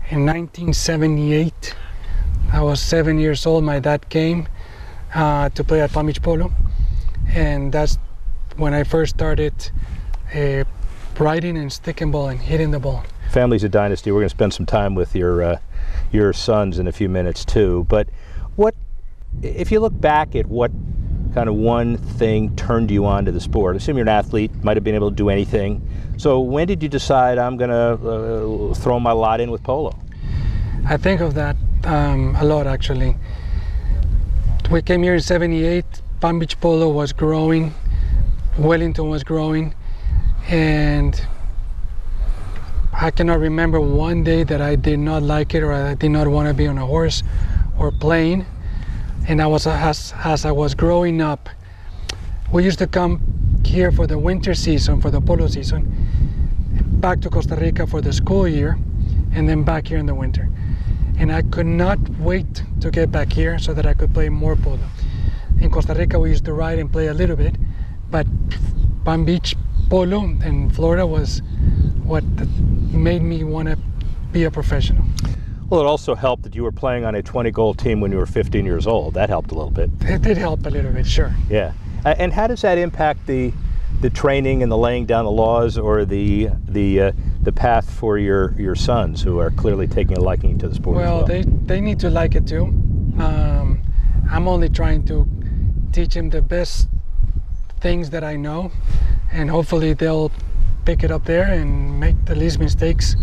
[0.09, 1.73] In 1978,
[2.51, 3.63] I was seven years old.
[3.63, 4.49] My dad came
[5.15, 6.51] uh, to play at Palm Beach Polo,
[7.27, 7.97] and that's
[8.57, 9.53] when I first started
[10.33, 10.63] uh,
[11.17, 13.03] riding and sticking ball and hitting the ball.
[13.31, 14.11] Family's a dynasty.
[14.11, 15.59] We're going to spend some time with your uh,
[16.11, 17.85] your sons in a few minutes too.
[17.89, 18.07] But
[18.55, 18.75] what
[19.41, 20.71] if you look back at what
[21.33, 23.75] kind of one thing turned you on to the sport?
[23.75, 25.87] Assume you're an athlete, might have been able to do anything.
[26.17, 29.97] So when did you decide I'm going to uh, throw my lot in with polo?
[30.85, 31.55] I think of that
[31.85, 33.15] um, a lot actually.
[34.69, 35.85] We came here in '78
[36.23, 37.73] Palm Beach Polo was growing,
[38.57, 39.75] Wellington was growing,
[40.47, 41.21] and
[42.93, 46.29] I cannot remember one day that I did not like it or I did not
[46.29, 47.23] want to be on a horse
[47.77, 48.45] or playing.
[49.27, 51.49] And I was as, as I was growing up,
[52.53, 53.19] we used to come
[53.65, 55.91] here for the winter season, for the polo season,
[57.01, 58.79] back to Costa Rica for the school year,
[59.33, 60.47] and then back here in the winter.
[61.19, 64.55] And I could not wait to get back here so that I could play more
[64.55, 64.87] polo
[65.63, 67.55] in Costa Rica we used to ride and play a little bit,
[68.11, 68.27] but
[69.05, 69.55] Palm Beach
[69.89, 71.41] polo in Florida was
[72.03, 72.23] what
[72.91, 73.77] made me want to
[74.31, 75.05] be a professional.
[75.69, 78.17] Well, it also helped that you were playing on a 20 goal team when you
[78.17, 79.13] were 15 years old.
[79.13, 79.89] That helped a little bit.
[80.01, 81.33] It did help a little bit, sure.
[81.49, 81.71] Yeah.
[82.05, 83.53] And how does that impact the
[84.01, 88.17] the training and the laying down the laws or the the uh, the path for
[88.17, 91.25] your your sons who are clearly taking a liking to the sport well, well?
[91.25, 92.65] they they need to like it too
[93.19, 93.81] um,
[94.29, 95.25] i'm only trying to
[95.93, 96.87] teach them the best
[97.79, 98.71] things that I know,
[99.31, 100.31] and hopefully they'll
[100.85, 103.15] pick it up there and make the least mistakes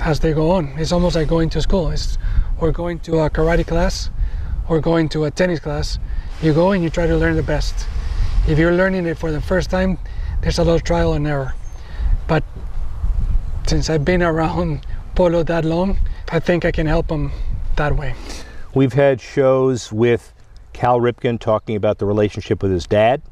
[0.00, 0.74] as they go on.
[0.76, 1.90] It's almost like going to school.
[1.90, 2.18] It's
[2.60, 4.10] or going to a karate class
[4.68, 5.98] or going to a tennis class.
[6.42, 7.86] You go and you try to learn the best.
[8.46, 9.98] If you're learning it for the first time,
[10.42, 11.54] there's a lot of trial and error.
[12.28, 12.44] But
[13.66, 17.32] since I've been around polo that long, I think I can help them
[17.76, 18.14] that way.
[18.74, 20.35] We've had shows with
[20.76, 23.22] Cal Ripken talking about the relationship with his dad.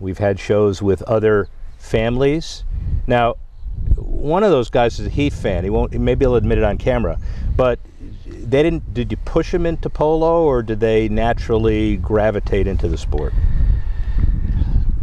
[0.00, 2.62] We've had shows with other families.
[3.06, 3.36] Now,
[3.96, 5.64] one of those guys is a Heath fan.
[5.64, 5.98] He won't.
[5.98, 7.18] Maybe he'll admit it on camera.
[7.56, 7.78] But
[8.26, 8.92] they didn't.
[8.92, 13.32] Did you push him into polo, or did they naturally gravitate into the sport?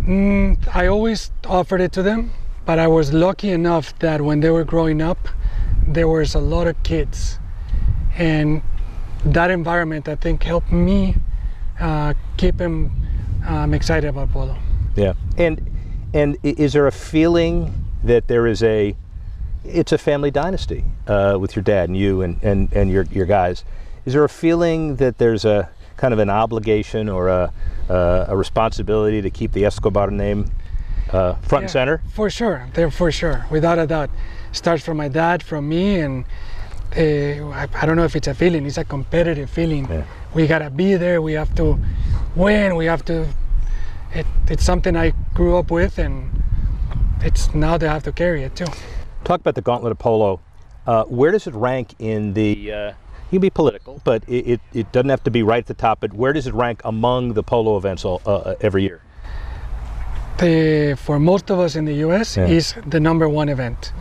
[0.04, 2.32] Mm, I always offered it to them,
[2.64, 5.30] but I was lucky enough that when they were growing up,
[5.88, 7.40] there was a lot of kids,
[8.16, 8.62] and
[9.26, 11.16] that environment I think helped me
[11.80, 12.92] uh, keep him
[13.46, 14.58] um, excited about polo.
[14.96, 15.70] Yeah, and
[16.13, 18.96] and is there a feeling that there is a
[19.63, 23.26] it's a family dynasty uh, with your dad and you and, and, and your your
[23.26, 23.63] guys.
[24.06, 27.52] Is there a feeling that there's a kind of an obligation or a,
[27.90, 30.50] uh, a responsibility to keep the Escobar name
[31.12, 32.02] uh, front Yeah, and center?
[32.13, 34.10] For sure, there for sure, without a doubt.
[34.54, 36.26] Starts from my dad, from me, and
[36.95, 38.65] I, I don't know if it's a feeling.
[38.65, 39.88] It's a competitive feeling.
[39.89, 40.04] Yeah.
[40.34, 41.21] We gotta be there.
[41.21, 41.80] We have to
[42.36, 42.76] win.
[42.76, 43.28] We have to.
[44.13, 46.30] It, it's something I grew up with, and
[47.21, 48.65] it's now they have to carry it too.
[49.23, 50.39] Talk about the Gauntlet of Polo.
[50.86, 52.71] Uh, where does it rank in the?
[52.71, 52.88] Uh,
[53.30, 55.73] you can be political, but it, it, it doesn't have to be right at the
[55.73, 56.00] top.
[56.00, 59.02] But where does it rank among the polo events all, uh, every year?
[60.39, 62.45] The, for most of us in the U.S., Yeah.
[62.45, 63.91] is the number one event.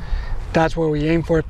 [0.52, 1.42] That's where we aim for.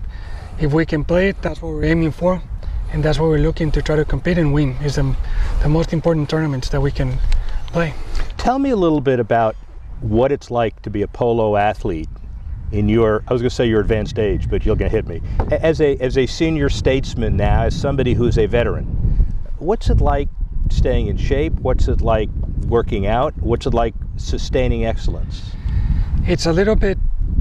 [0.59, 2.43] If we can play it, that's what we're aiming for,
[2.91, 4.73] and that's what we're looking to try to compete and win.
[4.83, 5.15] Is the,
[5.63, 7.19] the most important tournaments that we can
[7.67, 7.93] play.
[8.39, 9.55] Tell me a little bit about
[10.01, 12.09] what it's like to be a polo athlete
[12.73, 15.07] in your I was going to say your advanced age, but you're going to hit
[15.07, 15.21] me.
[15.51, 18.87] As a as a senior statesman now, as somebody who's a veteran,
[19.59, 20.29] what's it like
[20.71, 21.53] staying in shape?
[21.61, 22.31] What's it like
[22.67, 23.37] working out?
[23.43, 25.51] What's it like sustaining excellence?
[26.27, 26.99] It's a little bit.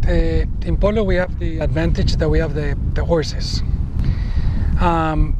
[0.07, 3.61] Uh, in polo, we have the advantage that we have the, the horses.
[4.79, 5.35] Um,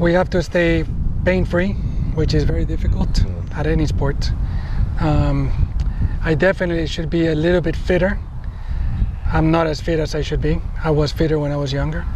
[0.00, 0.84] we have to stay
[1.24, 1.72] pain free,
[2.14, 4.30] which is very difficult at any sport.
[5.00, 5.52] Um,
[6.22, 8.18] I definitely should be a little bit fitter.
[9.32, 10.60] I'm not as fit as I should be.
[10.82, 12.06] I was fitter when I was younger.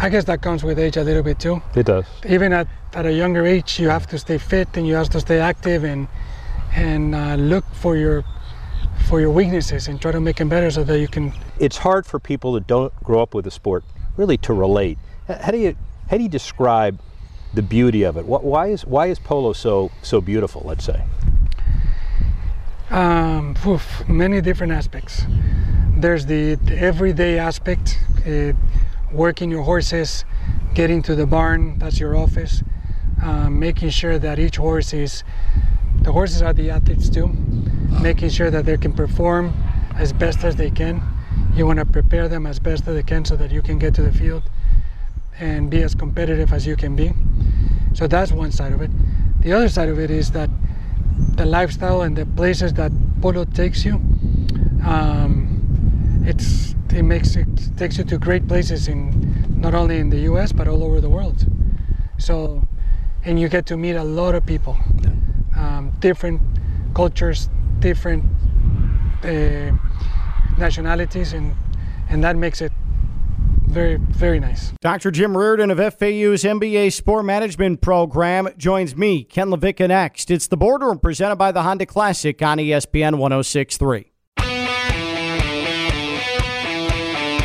[0.00, 1.60] I guess that comes with age a little bit too.
[1.74, 2.06] It does.
[2.28, 5.20] Even at, at a younger age, you have to stay fit and you have to
[5.20, 6.08] stay active and
[6.74, 8.24] and uh, look for your
[9.08, 12.06] for your weaknesses and try to make them better so that you can It's hard
[12.06, 13.84] for people that don't grow up with the sport
[14.16, 14.98] really to relate.
[15.28, 15.76] How do you
[16.10, 17.00] how do you describe
[17.54, 18.22] the beauty of it?
[18.24, 20.62] Wh- Why is why is polo so so beautiful?
[20.64, 21.02] Let's say.
[22.90, 25.22] um, oof, many different aspects.
[25.96, 28.52] There's the, the everyday aspect, uh,
[29.12, 30.24] working your horses,
[30.74, 32.62] getting to the barn, that's your office,
[33.22, 35.24] um, making sure that each horse is,
[36.02, 37.28] the horses are the athletes too,
[38.02, 39.54] making sure that they can perform
[39.96, 41.02] as best as they can.
[41.54, 43.94] You want to prepare them as best as they can so that you can get
[43.96, 44.42] to the field
[45.38, 47.12] and be as competitive as you can be.
[47.94, 48.90] So that's one side of it.
[49.40, 50.50] The other side of it is that
[51.36, 53.94] the lifestyle and the places that polo takes you.
[54.84, 60.20] Um, it's it makes it takes you to great places in not only in the
[60.30, 60.52] U.S.
[60.52, 61.44] but all over the world.
[62.18, 62.66] So,
[63.24, 64.76] and you get to meet a lot of people,
[65.58, 66.40] um, different
[66.94, 67.48] cultures,
[67.80, 68.24] different
[69.22, 69.72] uh,
[70.56, 71.54] nationalities, and
[72.08, 72.72] and that makes it
[73.66, 74.72] very very nice.
[74.80, 75.10] Dr.
[75.10, 80.30] Jim Riordan of FAU's MBA Sport Management Program joins me, Ken LaVicka, next.
[80.30, 84.12] It's the Boardroom presented by the Honda Classic on ESPN 1063.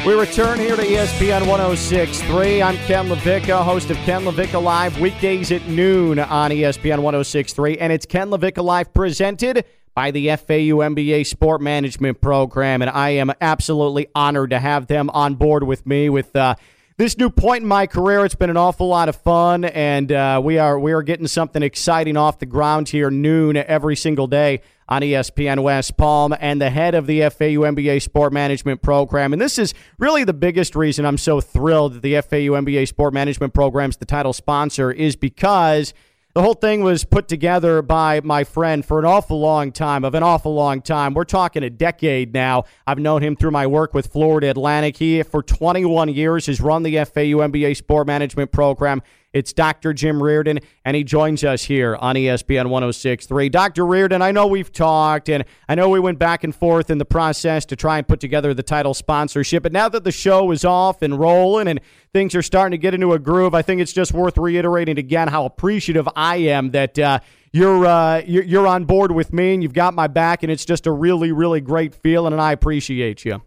[0.06, 2.62] We return here to ESPN 1063.
[2.62, 7.78] I'm Ken LaVicka, host of Ken LaVicka Live, weekdays at noon on ESPN 1063.
[7.78, 9.64] And it's Ken LaVicka Live presented
[9.96, 12.82] by the FAU MBA Sport Management Program.
[12.82, 16.56] And I am absolutely honored to have them on board with me with uh,
[16.98, 18.24] this new point in my career.
[18.26, 21.64] It's been an awful lot of fun, and uh, we are we are getting something
[21.64, 26.70] exciting off the ground here noon every single day on ESPN West Palm and the
[26.70, 29.34] head of the FAU MBA Sport Management Program.
[29.34, 33.14] And this is really the biggest reason I'm so thrilled that the FAU MBA Sport
[33.14, 35.94] Management Program's the title sponsor is because
[36.34, 40.16] the whole thing was put together by my friend for an awful long time, of
[40.16, 41.14] an awful long time.
[41.14, 42.64] We're talking a decade now.
[42.88, 44.98] I've known him through my work with Florida Atlantic.
[44.98, 49.04] He, for 21 years, has run the FAU MBA Sport Management Program.
[49.34, 49.94] It's Dr.
[49.94, 53.50] Jim Riordan, and he joins us here on ESPN 1063.
[53.50, 53.84] Dr.
[53.84, 57.06] Riordan, I know we've talked, and I know we went back and forth in the
[57.06, 60.64] process to try and put together the title sponsorship, but now that the show is
[60.64, 61.82] off and rolling and
[62.14, 65.30] things are starting to get into a groove, I think it's just worth reiterating again
[65.30, 67.20] how appreciative I am that uh,
[67.52, 70.86] you're, uh, you're on board with me and you've got my back, and it's just
[70.86, 73.42] a really, really great feeling, and I appreciate you.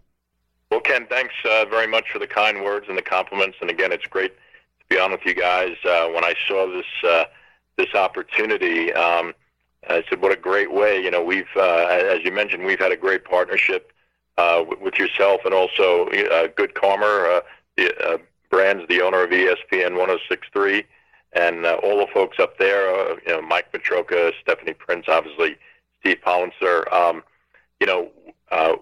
[0.69, 3.55] Well, Ken, thanks uh, very much for the kind words and the compliments.
[3.61, 4.33] And again, it's great
[4.89, 5.75] be on with you guys.
[5.83, 7.25] Uh, when I saw this uh,
[7.77, 9.33] this opportunity, um,
[9.89, 12.91] I said, "What a great way!" You know, we've, uh, as you mentioned, we've had
[12.91, 13.91] a great partnership
[14.37, 17.41] uh, with, yourself and also uh, Good Karma, uh,
[17.75, 18.17] the, uh,
[18.49, 19.91] Brands, the owner of ESPN
[20.31, 20.83] 106.3,
[21.33, 22.89] and uh, all the folks up there.
[22.89, 25.57] Uh, you know, Mike Petroka, Stephanie Prince, obviously
[25.99, 26.91] Steve Pollenser.
[26.91, 27.23] Um,
[27.79, 28.11] you know.
[28.49, 28.77] Uh,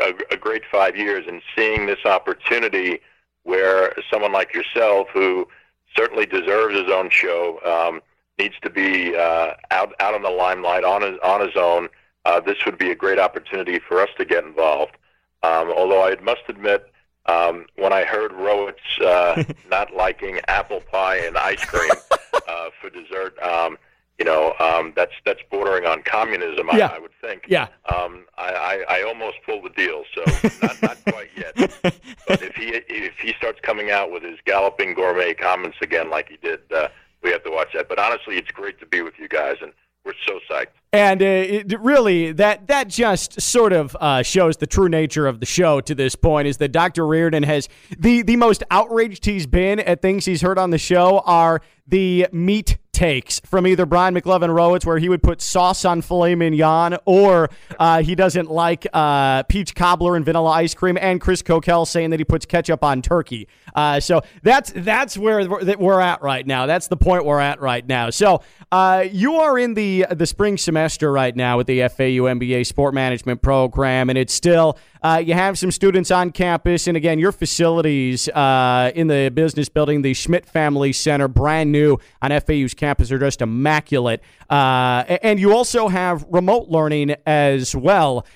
[0.00, 3.00] a, a great five years and seeing this opportunity
[3.46, 5.48] where someone like yourself, who
[5.96, 8.00] certainly deserves his own show, um,
[8.38, 11.88] needs to be uh, out out in the limelight on his on his own.
[12.24, 14.96] Uh, this would be a great opportunity for us to get involved.
[15.42, 16.90] Um, although I must admit,
[17.26, 22.16] um, when I heard Rowitz uh, not liking apple pie and ice cream, uh,
[22.48, 23.40] uh, for dessert.
[23.42, 23.78] Um,
[24.18, 26.68] you know, um, that's that's bordering on communism.
[26.72, 26.88] Yeah.
[26.88, 27.44] I, I would think.
[27.48, 27.68] Yeah.
[27.94, 30.24] Um, I, I, I almost pulled the deal, so
[30.62, 31.54] not, not quite yet.
[31.82, 36.28] But if he if he starts coming out with his galloping gourmet comments again, like
[36.28, 36.88] he did, uh,
[37.22, 37.88] we have to watch that.
[37.88, 39.72] But honestly, it's great to be with you guys, and
[40.04, 40.68] we're so psyched.
[40.92, 45.40] And uh, it, really, that that just sort of uh, shows the true nature of
[45.40, 46.48] the show to this point.
[46.48, 47.06] Is that Dr.
[47.06, 47.68] Riordan has
[47.98, 52.28] the the most outraged he's been at things he's heard on the show are the
[52.32, 56.96] meat takes from either Brian McLevin Rowitz, where he would put sauce on filet mignon,
[57.04, 61.86] or uh, he doesn't like uh, peach cobbler and vanilla ice cream, and Chris Coquel
[61.86, 63.48] saying that he puts ketchup on turkey.
[63.74, 66.64] Uh, so that's that's where we're at right now.
[66.64, 68.08] That's the point we're at right now.
[68.08, 70.75] So uh, you are in the the spring semester
[71.10, 75.58] right now with the FAU MBA Sport Management Program, and it's still uh, you have
[75.58, 80.46] some students on campus, and again, your facilities uh, in the business building, the Schmidt
[80.46, 84.20] Family Center, brand new on FAU's campus, are just immaculate.
[84.50, 88.26] Uh, and you also have remote learning as well.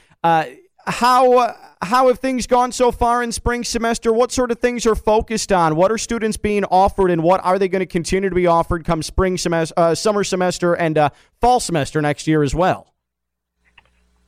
[0.91, 4.13] How how have things gone so far in spring semester?
[4.13, 5.77] What sort of things are focused on?
[5.77, 8.85] What are students being offered, and what are they going to continue to be offered
[8.85, 11.11] come spring semester, uh, summer semester, and uh,
[11.41, 12.93] fall semester next year as well?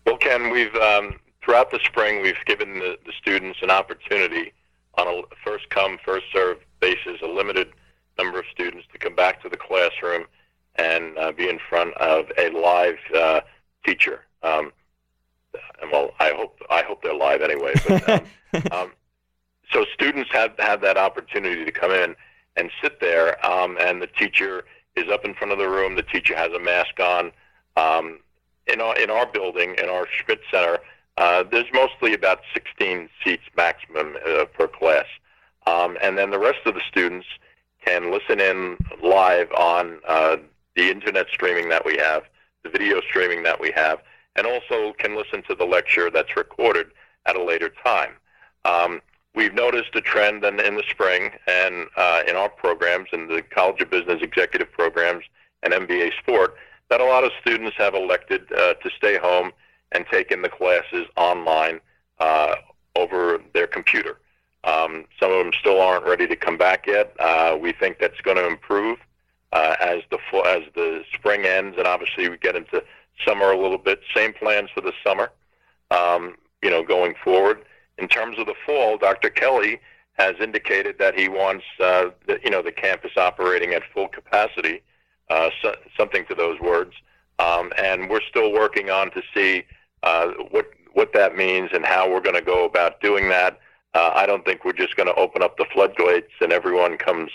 [0.07, 4.53] Well, Ken, we've um, throughout the spring, we've given the, the students an opportunity
[4.95, 7.73] on a first come, first served basis, a limited
[8.19, 10.25] number of students to come back to the classroom
[10.77, 13.41] and uh, be in front of a live uh,
[13.85, 14.25] teacher.
[14.43, 14.73] Um,
[15.93, 17.73] well, I hope I hope they're live anyway.
[17.87, 18.93] But um, um,
[19.73, 22.15] so students have have that opportunity to come in
[22.57, 24.65] and sit there, um, and the teacher
[24.97, 25.97] is up in front of the room.
[25.97, 27.33] The teacher has a mask on.
[27.77, 28.19] Um,
[28.67, 30.79] in our in our building, in our Schmidt Center,
[31.17, 35.07] uh, there's mostly about 16 seats maximum uh, per class.
[35.67, 37.27] Um, and then the rest of the students
[37.85, 40.37] can listen in live on uh,
[40.77, 42.25] the internet streaming that we have,
[42.63, 44.01] the video streaming that we have,
[44.37, 46.89] and also can listen to the lecture that's recorded
[47.27, 48.13] at a later time.
[48.65, 49.01] Um,
[49.35, 53.43] we've noticed a trend in, in the spring and uh, in our programs, in the
[53.43, 55.25] College of Business Executive programs
[55.63, 56.57] and MBA Sport,
[56.89, 59.53] that a lot of students have elected uh, to stay home
[59.93, 61.81] and take in the classes online
[62.19, 62.55] uh,
[62.97, 64.19] over their computer.
[64.65, 67.15] Um, some of them still aren't ready to come back yet.
[67.19, 68.99] Uh, we think that's going to improve
[69.53, 72.83] uh, as the as the spring ends, and obviously we get into
[73.27, 74.01] summer a little bit.
[74.15, 75.31] Same plans for the summer.
[75.91, 77.65] Um, you know, going forward.
[77.99, 79.29] In terms of the fall, Dr.
[79.29, 79.81] Kelly
[80.15, 84.83] has indicated that he wants uh, the, you know the campus operating at full capacity,
[85.31, 86.93] uh, so, something to those words.
[87.39, 89.65] Um, and we're still working on to see
[90.03, 93.59] uh, what what that means and how we're going to go about doing that.
[93.95, 97.31] Uh, I don't think we're just going to open up the floodgates and everyone comes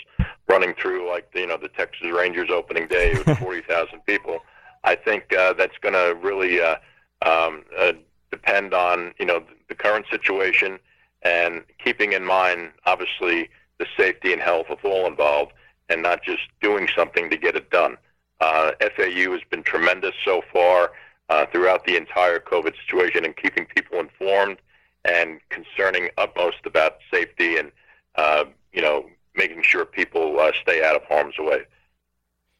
[0.48, 4.40] running through like you know the Texas Rangers opening day with forty thousand people.
[4.84, 6.76] I think uh, that's going to really uh,
[7.22, 7.92] um, uh,
[8.30, 10.78] depend on you know the current situation
[11.22, 15.52] and keeping in mind obviously the safety and health of all involved
[15.88, 17.96] and not just doing something to get it done.
[18.40, 20.92] Uh, FAU has been tremendous so far
[21.28, 24.58] uh, throughout the entire COVID situation and keeping people informed
[25.04, 27.72] and concerning utmost about safety and,
[28.16, 31.62] uh, you know, making sure people uh, stay out of harm's way.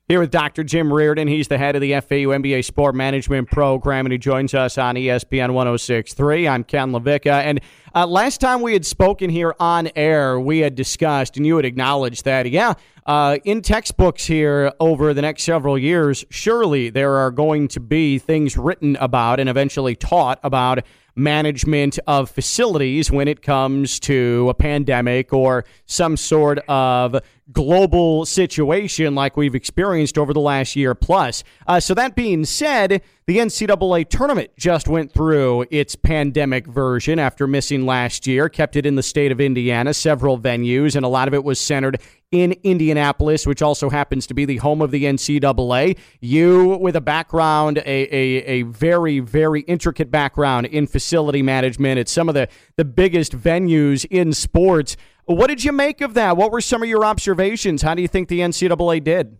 [0.08, 0.64] Here with Dr.
[0.64, 1.28] Jim Riordan.
[1.28, 4.94] He's the head of the FAU MBA Sport Management Program, and he joins us on
[4.94, 6.48] ESPN 1063.
[6.48, 7.42] I'm Ken LaVicka.
[7.42, 7.60] And
[7.94, 11.66] uh, last time we had spoken here on air, we had discussed, and you had
[11.66, 12.72] acknowledged that, yeah,
[13.04, 18.18] uh, in textbooks here over the next several years, surely there are going to be
[18.18, 20.86] things written about and eventually taught about
[21.16, 27.20] management of facilities when it comes to a pandemic or some sort of
[27.52, 31.44] global situation like we've experienced over the last year plus.
[31.66, 37.46] Uh, so, that being said, the NCAA tournament just went through its pandemic version after
[37.46, 41.28] missing last year, kept it in the state of Indiana, several venues, and a lot
[41.28, 45.04] of it was centered in Indianapolis, which also happens to be the home of the
[45.04, 45.98] NCAA.
[46.20, 52.08] You, with a background, a, a, a very, very intricate background in facility management at
[52.08, 54.96] some of the, the biggest venues in sports.
[55.28, 56.38] What did you make of that?
[56.38, 57.82] What were some of your observations?
[57.82, 59.36] How do you think the NCAA did?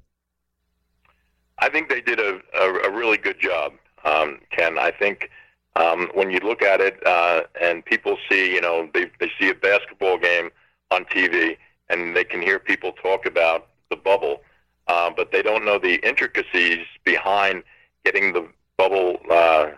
[1.61, 3.73] I think they did a, a, a really good job,
[4.05, 4.79] um, Ken.
[4.79, 5.31] I think
[5.77, 9.49] um, when you look at it uh, and people see, you know, they, they see
[9.49, 10.51] a basketball game
[10.91, 11.57] on TV
[11.89, 14.43] and they can hear people talk about the bubble,
[14.89, 17.63] uh, but they don't know the intricacies behind
[18.05, 19.69] getting the bubble uh,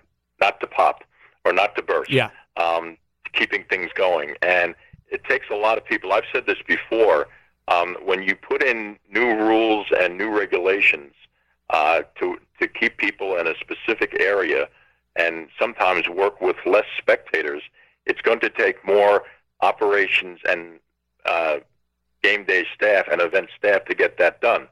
[0.41, 1.05] not to pop
[1.45, 2.11] or not to burst.
[2.11, 2.31] Yeah.
[2.57, 2.97] Um,
[3.33, 4.35] keeping things going.
[4.43, 4.75] And
[5.11, 6.13] it takes a lot of people.
[6.13, 7.29] I've said this before.
[7.71, 11.15] um, when you put in new rules and new regulations
[11.71, 14.69] uh, to to keep people in a specific area,
[15.17, 17.63] and sometimes work with less spectators,
[18.05, 19.23] it's going to take more
[19.63, 20.79] operations and
[21.25, 21.57] uh,
[22.23, 24.69] game day staff and event staff to get that done.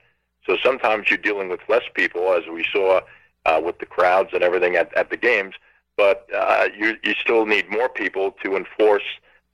[0.46, 3.00] So sometimes you're dealing with less people, as we saw
[3.46, 5.54] uh, with the crowds and everything at, at the games,
[5.96, 9.02] but uh, you, you still need more people to enforce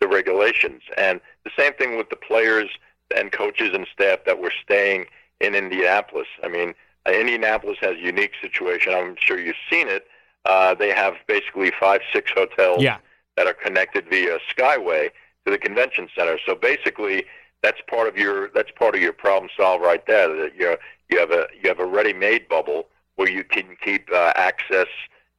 [0.04, 0.82] the regulations.
[0.98, 2.68] And the same thing with the players
[3.16, 5.06] and coaches and staff that were staying
[5.40, 6.26] in Indianapolis.
[6.42, 6.74] I mean,
[7.06, 8.92] Indianapolis has a unique situation.
[8.94, 10.06] I'm sure you've seen it.
[10.44, 12.98] Uh, they have basically five, six hotels yeah.
[13.36, 15.08] that are connected via Skyway
[15.44, 16.38] to the convention center.
[16.44, 17.24] So basically,
[17.62, 20.28] that's part of your that's part of your problem solved right there.
[20.28, 20.76] That you
[21.08, 24.88] you have a you have a ready-made bubble where you can keep uh, access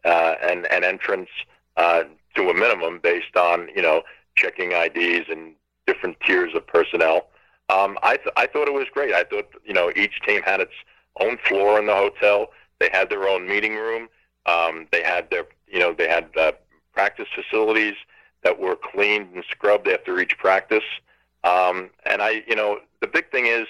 [0.06, 1.30] uh, and and entrance
[1.78, 2.04] uh,
[2.36, 4.02] to a minimum based on you know
[4.36, 5.54] checking IDs and
[5.88, 7.28] different tiers of personnel.
[7.70, 9.14] Um, I th- I thought it was great.
[9.14, 10.74] I thought you know each team had its
[11.20, 12.48] own floor in the hotel.
[12.80, 14.08] They had their own meeting room.
[14.46, 16.52] Um, they had their you know they had uh,
[16.94, 17.96] practice facilities
[18.44, 20.84] that were cleaned and scrubbed after each practice.
[21.44, 23.68] Um, and I, you know, the big thing is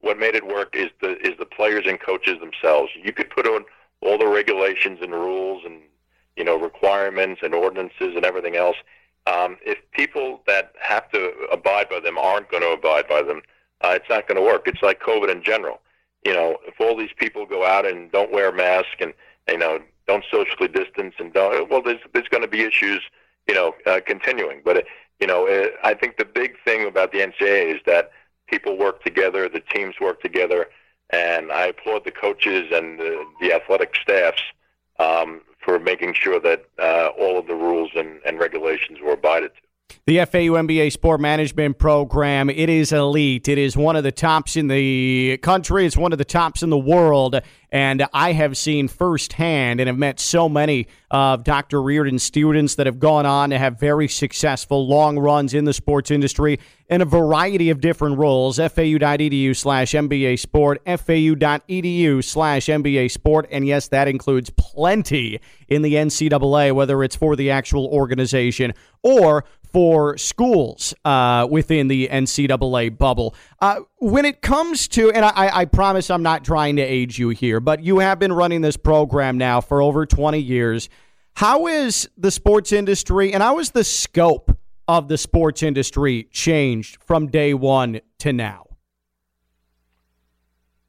[0.00, 2.90] what made it work is the is the players and coaches themselves.
[3.02, 3.64] You could put on
[4.00, 5.80] all the regulations and rules and
[6.36, 8.76] you know requirements and ordinances and everything else.
[9.28, 13.42] Um, if people that have to abide by them aren't going to abide by them,
[13.82, 14.66] uh, it's not going to work.
[14.66, 15.80] It's like COVID in general.
[16.24, 19.12] You know, if all these people go out and don't wear a mask and
[19.48, 23.02] you know don't socially distance and don't, well, there's there's going to be issues.
[23.46, 24.62] You know, uh, continuing.
[24.64, 24.86] But
[25.20, 28.10] you know, uh, I think the big thing about the NCAA is that
[28.46, 30.66] people work together, the teams work together,
[31.10, 34.42] and I applaud the coaches and the, the athletic staffs
[34.98, 39.52] um, for making sure that uh, all of the rules and, and regulations were abided
[39.54, 39.60] to.
[40.06, 43.48] The FAU MBA Sport Management Program, it is elite.
[43.48, 45.84] It is one of the tops in the country.
[45.84, 47.40] It's one of the tops in the world.
[47.70, 51.82] And I have seen firsthand and have met so many of Dr.
[51.82, 56.10] Riordan's students that have gone on to have very successful long runs in the sports
[56.10, 56.58] industry
[56.88, 58.56] in a variety of different roles.
[58.56, 63.46] FAU.edu slash MBA Sport, FAU.edu slash MBA Sport.
[63.50, 69.44] And yes, that includes plenty in the NCAA, whether it's for the actual organization or
[69.72, 73.34] for schools uh, within the NCAA bubble.
[73.60, 77.28] Uh, when it comes to, and I, I, promise I'm not trying to age you
[77.30, 80.88] here, but you have been running this program now for over 20 years.
[81.34, 84.56] How is the sports industry and how is the scope
[84.88, 88.64] of the sports industry changed from day one to now?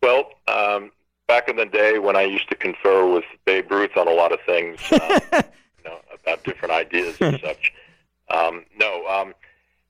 [0.02, 0.92] Well, um,
[1.28, 4.32] back in the day when I used to confer with Babe Ruth on a lot
[4.32, 7.74] of things, uh, you know, about different ideas and such.
[8.30, 9.34] Um, no, um,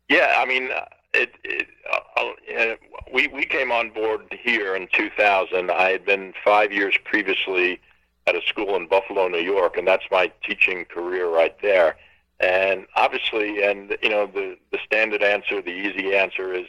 [0.09, 2.76] yeah, I mean, uh, it, it uh, uh,
[3.14, 5.72] we we came on board here in 2000.
[5.72, 7.80] I had been five years previously
[8.28, 11.97] at a school in Buffalo, New York, and that's my teaching career right there.
[12.39, 16.66] And obviously, and you know, the the standard answer, the easy answer is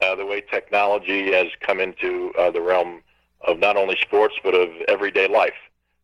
[0.00, 3.02] uh, the way technology has come into uh, the realm
[3.42, 5.54] of not only sports but of everyday life.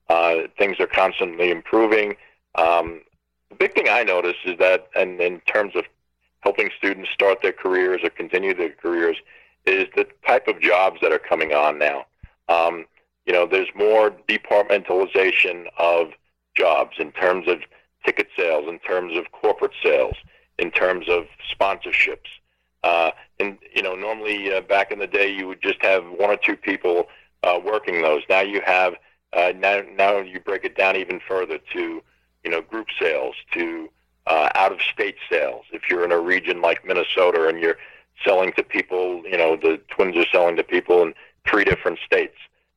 [0.08, 2.16] Uh, things are constantly improving.
[2.54, 3.02] Um,
[3.50, 5.84] the big thing I notice is that, and in terms of
[6.46, 9.16] helping students start their careers or continue their careers,
[9.66, 12.06] is the type of jobs that are coming on now.
[12.48, 12.84] Um,
[13.26, 16.12] you know, there's more departmentalization of
[16.56, 17.58] jobs in terms of
[18.04, 20.14] ticket sales, in terms of corporate sales,
[20.60, 22.30] in terms of sponsorships.
[22.84, 26.30] Uh, and you know, normally uh, back in the day, you would just have one
[26.30, 27.08] or two people
[27.42, 28.22] uh, working those.
[28.28, 28.94] Now you have
[29.32, 32.00] uh, now now you break it down even further to
[32.46, 33.88] you know, group sales to
[34.26, 35.64] uh, out of state sales.
[35.72, 37.76] If you're in a region like Minnesota and you're
[38.24, 41.14] selling to people, you know, the Twins are selling to people in
[41.46, 42.36] three different states.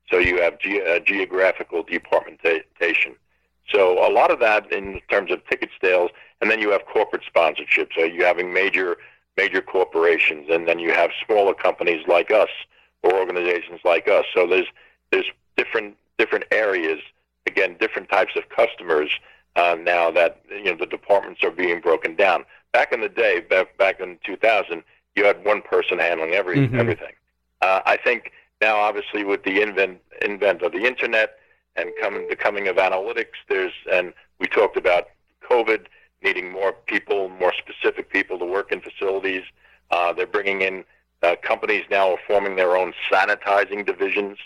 [0.09, 3.15] So you have ge- uh, geographical departmentation.
[3.71, 7.23] So a lot of that in terms of ticket sales, and then you have corporate
[7.33, 7.89] sponsorships.
[7.95, 8.97] So you're having major
[9.37, 12.49] major corporations, and then you have smaller companies like us
[13.03, 14.25] or organizations like us.
[14.33, 14.67] So there's
[15.11, 16.99] there's different different areas,
[17.45, 19.09] again, different types of customers
[19.55, 22.45] uh, now that you know the departments are being broken down.
[22.71, 24.83] Back in the day, back, back in 2000,
[25.15, 26.79] you had one person handling every mm-hmm.
[26.79, 27.13] everything.
[27.61, 28.31] Uh, I think
[28.61, 31.37] now, obviously, with the invent invent of the internet
[31.75, 35.09] and coming the coming of analytics, there's and we talked about
[35.49, 35.85] COVID
[36.21, 39.43] needing more people, more specific people to work in facilities.
[39.89, 40.83] Uh, they're bringing in
[41.23, 44.37] uh, companies now are forming their own sanitizing divisions,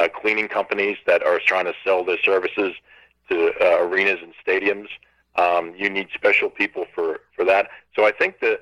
[0.00, 2.74] uh, cleaning companies that are trying to sell their services
[3.30, 4.88] to uh, arenas and stadiums.
[5.36, 7.68] Um, you need special people for, for that.
[7.94, 8.58] So I think the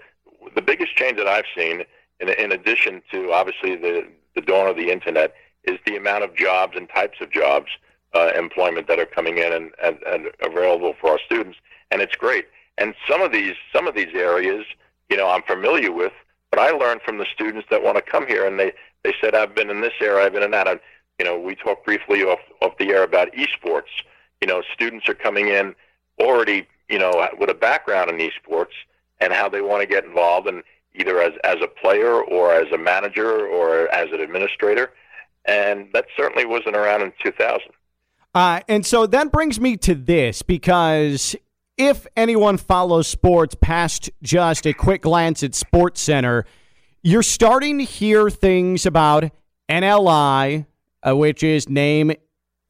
[0.54, 1.84] the biggest change that I've seen
[2.20, 5.34] in, in addition to obviously the the dawn of the internet,
[5.64, 7.68] is the amount of jobs and types of jobs,
[8.14, 11.58] uh, employment that are coming in and, and, and available for our students,
[11.90, 12.46] and it's great.
[12.78, 14.64] And some of these some of these areas,
[15.08, 16.12] you know, I'm familiar with,
[16.50, 18.72] but I learned from the students that want to come here, and they
[19.04, 20.80] they said I've been in this area, I've been in that.
[21.18, 23.94] You know, we talked briefly off off the air about esports.
[24.44, 25.74] You know, students are coming in
[26.20, 28.74] already, you know, with a background in esports
[29.18, 30.62] and how they want to get involved, and
[30.94, 34.92] either as as a player or as a manager or as an administrator.
[35.46, 37.58] And that certainly wasn't around in 2000.
[38.34, 41.34] Uh, and so that brings me to this because
[41.78, 46.44] if anyone follows sports past just a quick glance at Sports Center,
[47.02, 49.32] you're starting to hear things about
[49.70, 50.66] NLI,
[51.02, 52.12] uh, which is name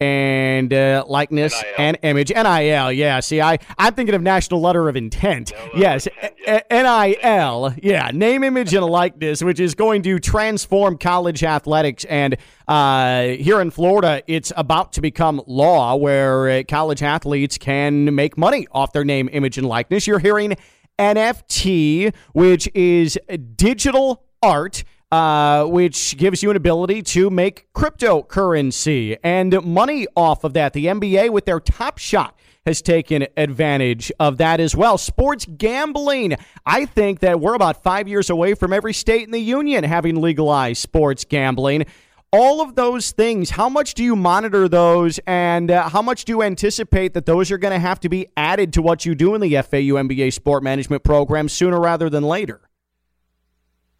[0.04, 1.74] and uh, likeness NIL.
[1.78, 2.30] and image.
[2.30, 3.20] NIL, yeah.
[3.20, 5.52] See, I, I'm thinking of National Letter of Intent.
[5.52, 6.06] No, yes,
[6.46, 8.10] intent, NIL, yeah.
[8.12, 12.04] Name, image, and likeness, which is going to transform college athletics.
[12.04, 12.36] And
[12.68, 18.36] uh, here in Florida, it's about to become law where uh, college athletes can make
[18.36, 20.06] money off their name, image, and likeness.
[20.06, 20.56] You're hearing
[20.98, 23.18] NFT, which is
[23.56, 24.84] digital art
[25.14, 30.72] uh, which gives you an ability to make cryptocurrency and money off of that.
[30.72, 32.36] The NBA, with their Top Shot,
[32.66, 34.98] has taken advantage of that as well.
[34.98, 36.34] Sports gambling.
[36.66, 40.20] I think that we're about five years away from every state in the union having
[40.20, 41.84] legalized sports gambling.
[42.32, 46.32] All of those things, how much do you monitor those, and uh, how much do
[46.32, 49.36] you anticipate that those are going to have to be added to what you do
[49.36, 52.63] in the FAU MBA sport management program sooner rather than later?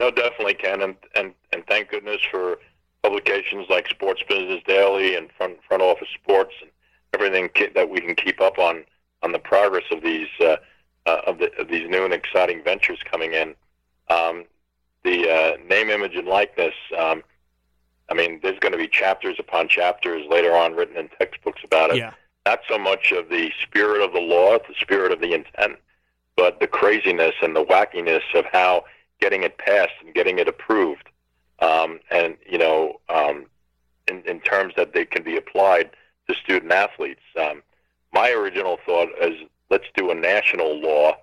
[0.01, 2.59] No, definitely, Ken, and and and thank goodness for
[3.03, 6.70] publications like Sports Business Daily and Front Front Office Sports and
[7.12, 8.84] everything ki- that we can keep up on
[9.22, 10.57] on the progress of these uh,
[11.07, 13.55] uh, of, the, of these new and exciting ventures coming in.
[14.09, 14.45] Um,
[15.05, 16.74] the uh, name, image, and likeness.
[16.99, 17.22] Um,
[18.11, 21.90] I mean, there's going to be chapters upon chapters later on written in textbooks about
[21.90, 21.97] it.
[21.97, 22.12] Yeah.
[22.47, 25.76] Not so much of the spirit of the law, the spirit of the intent,
[26.36, 28.84] but the craziness and the wackiness of how
[29.21, 31.09] getting it passed and getting it approved,
[31.61, 33.47] um, and you know, um,
[34.09, 35.91] in, in terms that they can be applied
[36.29, 37.21] to student athletes.
[37.41, 37.62] Um,
[38.12, 39.35] my original thought is
[39.71, 41.17] let's do a national law,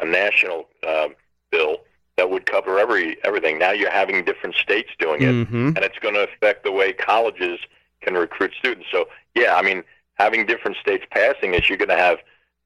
[0.00, 1.08] a national uh,
[1.50, 1.78] bill
[2.16, 3.58] that would cover every everything.
[3.58, 5.68] Now you're having different states doing it, Mhm.
[5.76, 7.60] and it's going to affect the way colleges
[8.00, 8.88] can recruit students.
[8.90, 9.84] So yeah, I mean,
[10.14, 12.18] having different states passing it, you're going to have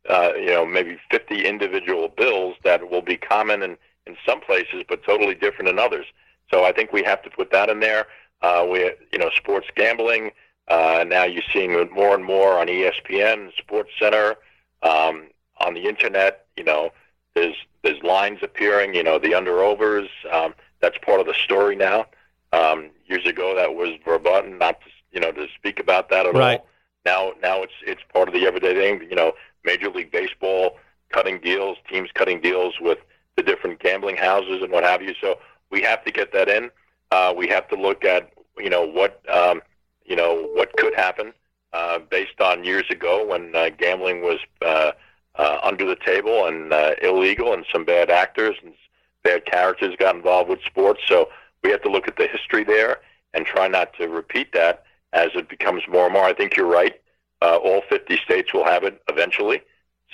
[0.08, 3.76] uh, you know maybe 50 individual bills that will be common in
[4.06, 6.06] in some places, but totally different in others.
[6.50, 8.06] So I think we have to put that in there.
[8.42, 8.80] Uh, we,
[9.12, 10.32] you know, sports gambling.
[10.68, 14.36] Uh, now you're seeing it more and more on ESPN, Sports Center,
[14.82, 15.24] um,
[15.58, 16.46] on the internet.
[16.56, 16.90] You know,
[17.34, 18.94] there's there's lines appearing.
[18.94, 20.08] You know, the under overs.
[20.32, 22.06] Um, that's part of the story now.
[22.52, 26.34] Um, years ago, that was verboten, not to, you know to speak about that at
[26.34, 26.58] Right.
[26.60, 26.66] all.
[27.04, 29.08] Now, now it's it's part of the everyday thing.
[29.08, 29.32] You know,
[29.64, 30.78] Major League Baseball
[31.10, 32.98] cutting deals, teams cutting deals with
[33.36, 35.14] the different gambling houses and what have you.
[35.20, 35.38] So
[35.70, 36.70] we have to get that in.
[37.10, 39.62] Uh, we have to look at you know what um,
[40.04, 41.32] you know what could happen
[41.72, 44.92] uh, based on years ago when uh, gambling was uh,
[45.36, 48.74] uh, under the table and uh, illegal, and some bad actors and
[49.22, 51.00] bad characters got involved with sports.
[51.08, 51.28] So
[51.62, 53.00] we have to look at the history there
[53.34, 56.24] and try not to repeat that as it becomes more and more.
[56.24, 57.00] I think you're right.
[57.40, 59.62] Uh, all 50 states will have it eventually.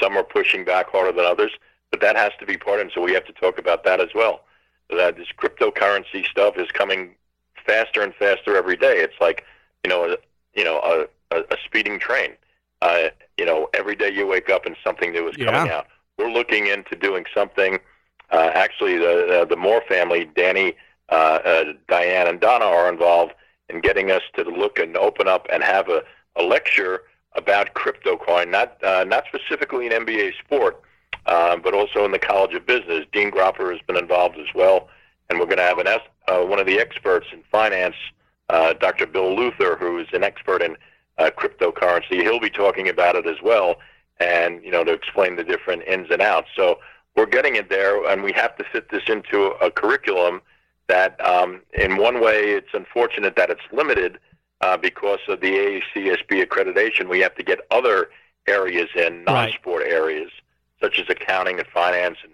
[0.00, 1.52] Some are pushing back harder than others,
[1.90, 2.92] but that has to be part of it.
[2.94, 4.40] So we have to talk about that as well.
[4.90, 7.14] That this cryptocurrency stuff is coming
[7.66, 8.98] faster and faster every day.
[8.98, 9.44] It's like
[9.84, 10.16] you know, a,
[10.54, 10.80] you know,
[11.30, 12.32] a, a, a speeding train.
[12.82, 15.78] Uh, you know, every day you wake up and something new is coming Yeah.
[15.78, 15.86] out.
[16.18, 17.78] We're looking into doing something.
[18.30, 20.74] Uh, actually, the, the the Moore family, Danny,
[21.10, 21.14] uh,
[21.44, 23.32] uh, Diane, and Donna are involved
[23.68, 26.02] in getting us to look and open up and have a,
[26.36, 27.02] a lecture
[27.34, 30.80] about crypto coin, not uh, not specifically an MBA sport,
[31.28, 33.04] um, but also in the College of Business.
[33.12, 34.88] Dean Gropper has been involved as well,
[35.28, 37.96] and we're going to have an uh, one of the experts in finance,
[38.48, 39.06] uh, Dr.
[39.06, 40.76] Bill Luther, who is an expert in
[41.18, 42.22] uh, cryptocurrency.
[42.22, 43.76] He'll be talking about it as well,
[44.18, 46.48] and you know to explain the different ins and outs.
[46.56, 46.80] So
[47.16, 50.40] we're getting it there, and we have to fit this into a curriculum
[50.88, 54.18] that, um, in one way, it's unfortunate that it's limited
[54.62, 55.50] uh, because of the
[55.94, 57.08] AACSB accreditation.
[57.08, 58.08] We have to get other
[58.46, 59.50] areas in, Right.
[59.50, 60.30] non-sport areas,
[60.80, 62.32] such as accounting and finance, and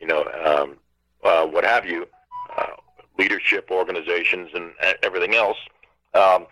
[0.00, 0.76] you know um,
[1.24, 2.06] uh, what have you,
[2.56, 2.66] uh,
[3.18, 4.72] leadership organizations, and
[5.02, 5.58] everything else.
[6.14, 6.46] Um,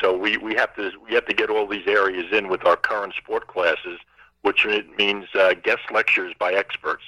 [0.00, 2.76] so we, we have to we have to get all these areas in with our
[2.76, 3.98] current sport classes,
[4.42, 4.66] which
[4.98, 7.04] means uh, guest lectures by experts.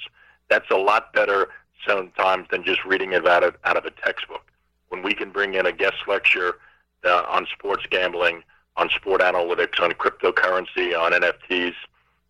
[0.49, 1.49] That's a lot better
[1.87, 4.51] sometimes than just reading it out of, out of a textbook.
[4.89, 6.55] When we can bring in a guest lecture
[7.05, 8.43] uh, on sports gambling,
[8.75, 11.73] on sport analytics, on cryptocurrency, on NFTs,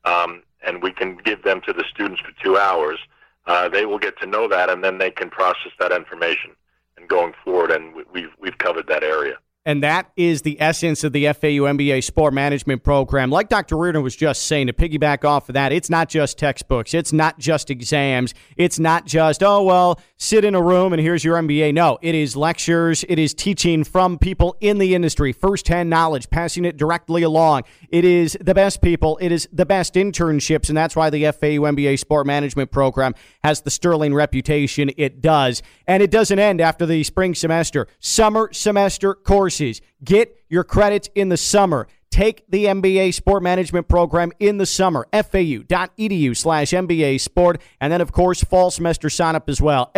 [0.04, 3.00] um, and we can give them to the students for two hours,
[3.46, 6.52] uh, they will get to know that, and then they can process that information
[6.98, 7.72] and going forward.
[7.72, 9.38] And we've we've covered that area.
[9.66, 13.30] And that is the essence of the FAU MBA sport management program.
[13.30, 13.76] Like Dr.
[13.76, 17.40] Riordan was just saying, to piggyback off of that, it's not just textbooks, it's not
[17.40, 21.74] just exams, it's not just, oh, well, sit in a room and here's your MBA.
[21.74, 26.64] No, it is lectures, it is teaching from people in the industry, firsthand knowledge, passing
[26.64, 27.64] it directly along.
[27.90, 31.68] It is the best people, it is the best internships, and that's why the FAU
[31.68, 35.62] MBA sport management program has the sterling reputation it does.
[35.86, 37.88] And it doesn't end after the spring semester.
[38.00, 39.16] Summer semester
[39.50, 39.82] courses.
[40.04, 41.88] Get your credits in the summer.
[42.12, 45.08] Take the MBA Sport Management Program in the summer.
[45.12, 47.62] FAU.edu slash MBA Sport.
[47.82, 49.92] And then, of course, fall semester sign up as well.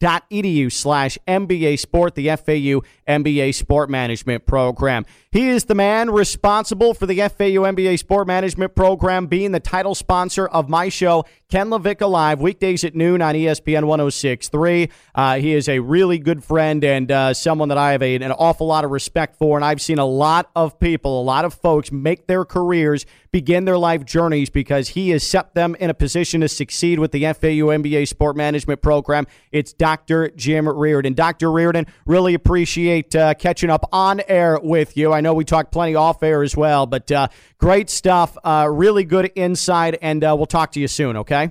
[0.00, 5.04] FAU.edu slash MBA Sport, the FAU MBA Sport Management Program.
[5.30, 9.94] He is the man responsible for the FAU MBA Sport Management Program being the title
[9.94, 14.88] sponsor of my show, Ken LaVicka Live, weekdays at noon on ESPN 1063.
[15.14, 18.32] Uh, he is a really good friend and uh, someone that I have a, an
[18.32, 19.56] awful lot of respect for.
[19.56, 23.64] And I've seen a lot of people, a lot of folks make their careers, begin
[23.64, 27.22] their life journeys because he has set them in a position to succeed with the
[27.22, 29.26] FAU MBA Sport Management Program.
[29.52, 30.30] It's Dr.
[30.30, 31.14] Jim Riordan.
[31.14, 31.50] Dr.
[31.50, 35.12] Riordan, really appreciate uh, catching up on air with you.
[35.12, 37.28] I know we talked plenty off air as well, but uh,
[37.58, 38.36] great stuff.
[38.42, 41.50] Uh, really good insight, and uh, we'll talk to you soon, okay?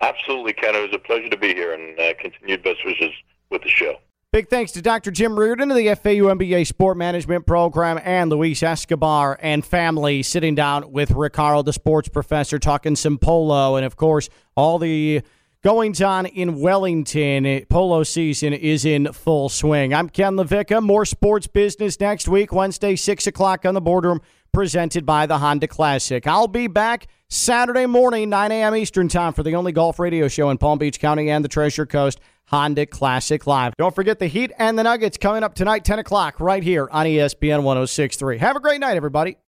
[0.00, 0.74] Absolutely, Ken.
[0.74, 3.12] It was a pleasure to be here, and uh, continued best wishes
[3.50, 3.96] with the show.
[4.32, 5.10] Big thanks to Dr.
[5.10, 10.54] Jim Riordan of the FAU MBA Sport Management Program and Luis Escobar and family sitting
[10.54, 15.22] down with Ricardo, the sports professor, talking some polo and, of course, all the
[15.64, 17.66] goings on in Wellington.
[17.68, 19.92] Polo season is in full swing.
[19.92, 20.80] I'm Ken LaVicka.
[20.80, 24.20] More sports business next week, Wednesday, 6 o'clock on the boardroom,
[24.52, 26.26] presented by the Honda Classic.
[26.26, 28.74] I'll be back Saturday morning, 9 a.m.
[28.74, 31.86] Eastern Time, for the only golf radio show in Palm Beach County and the Treasure
[31.86, 33.74] Coast, Honda Classic Live.
[33.78, 37.06] Don't forget the Heat and the Nuggets coming up tonight, 10 o'clock, right here on
[37.06, 38.38] ESPN 1063.
[38.38, 39.36] Have a great night, everybody.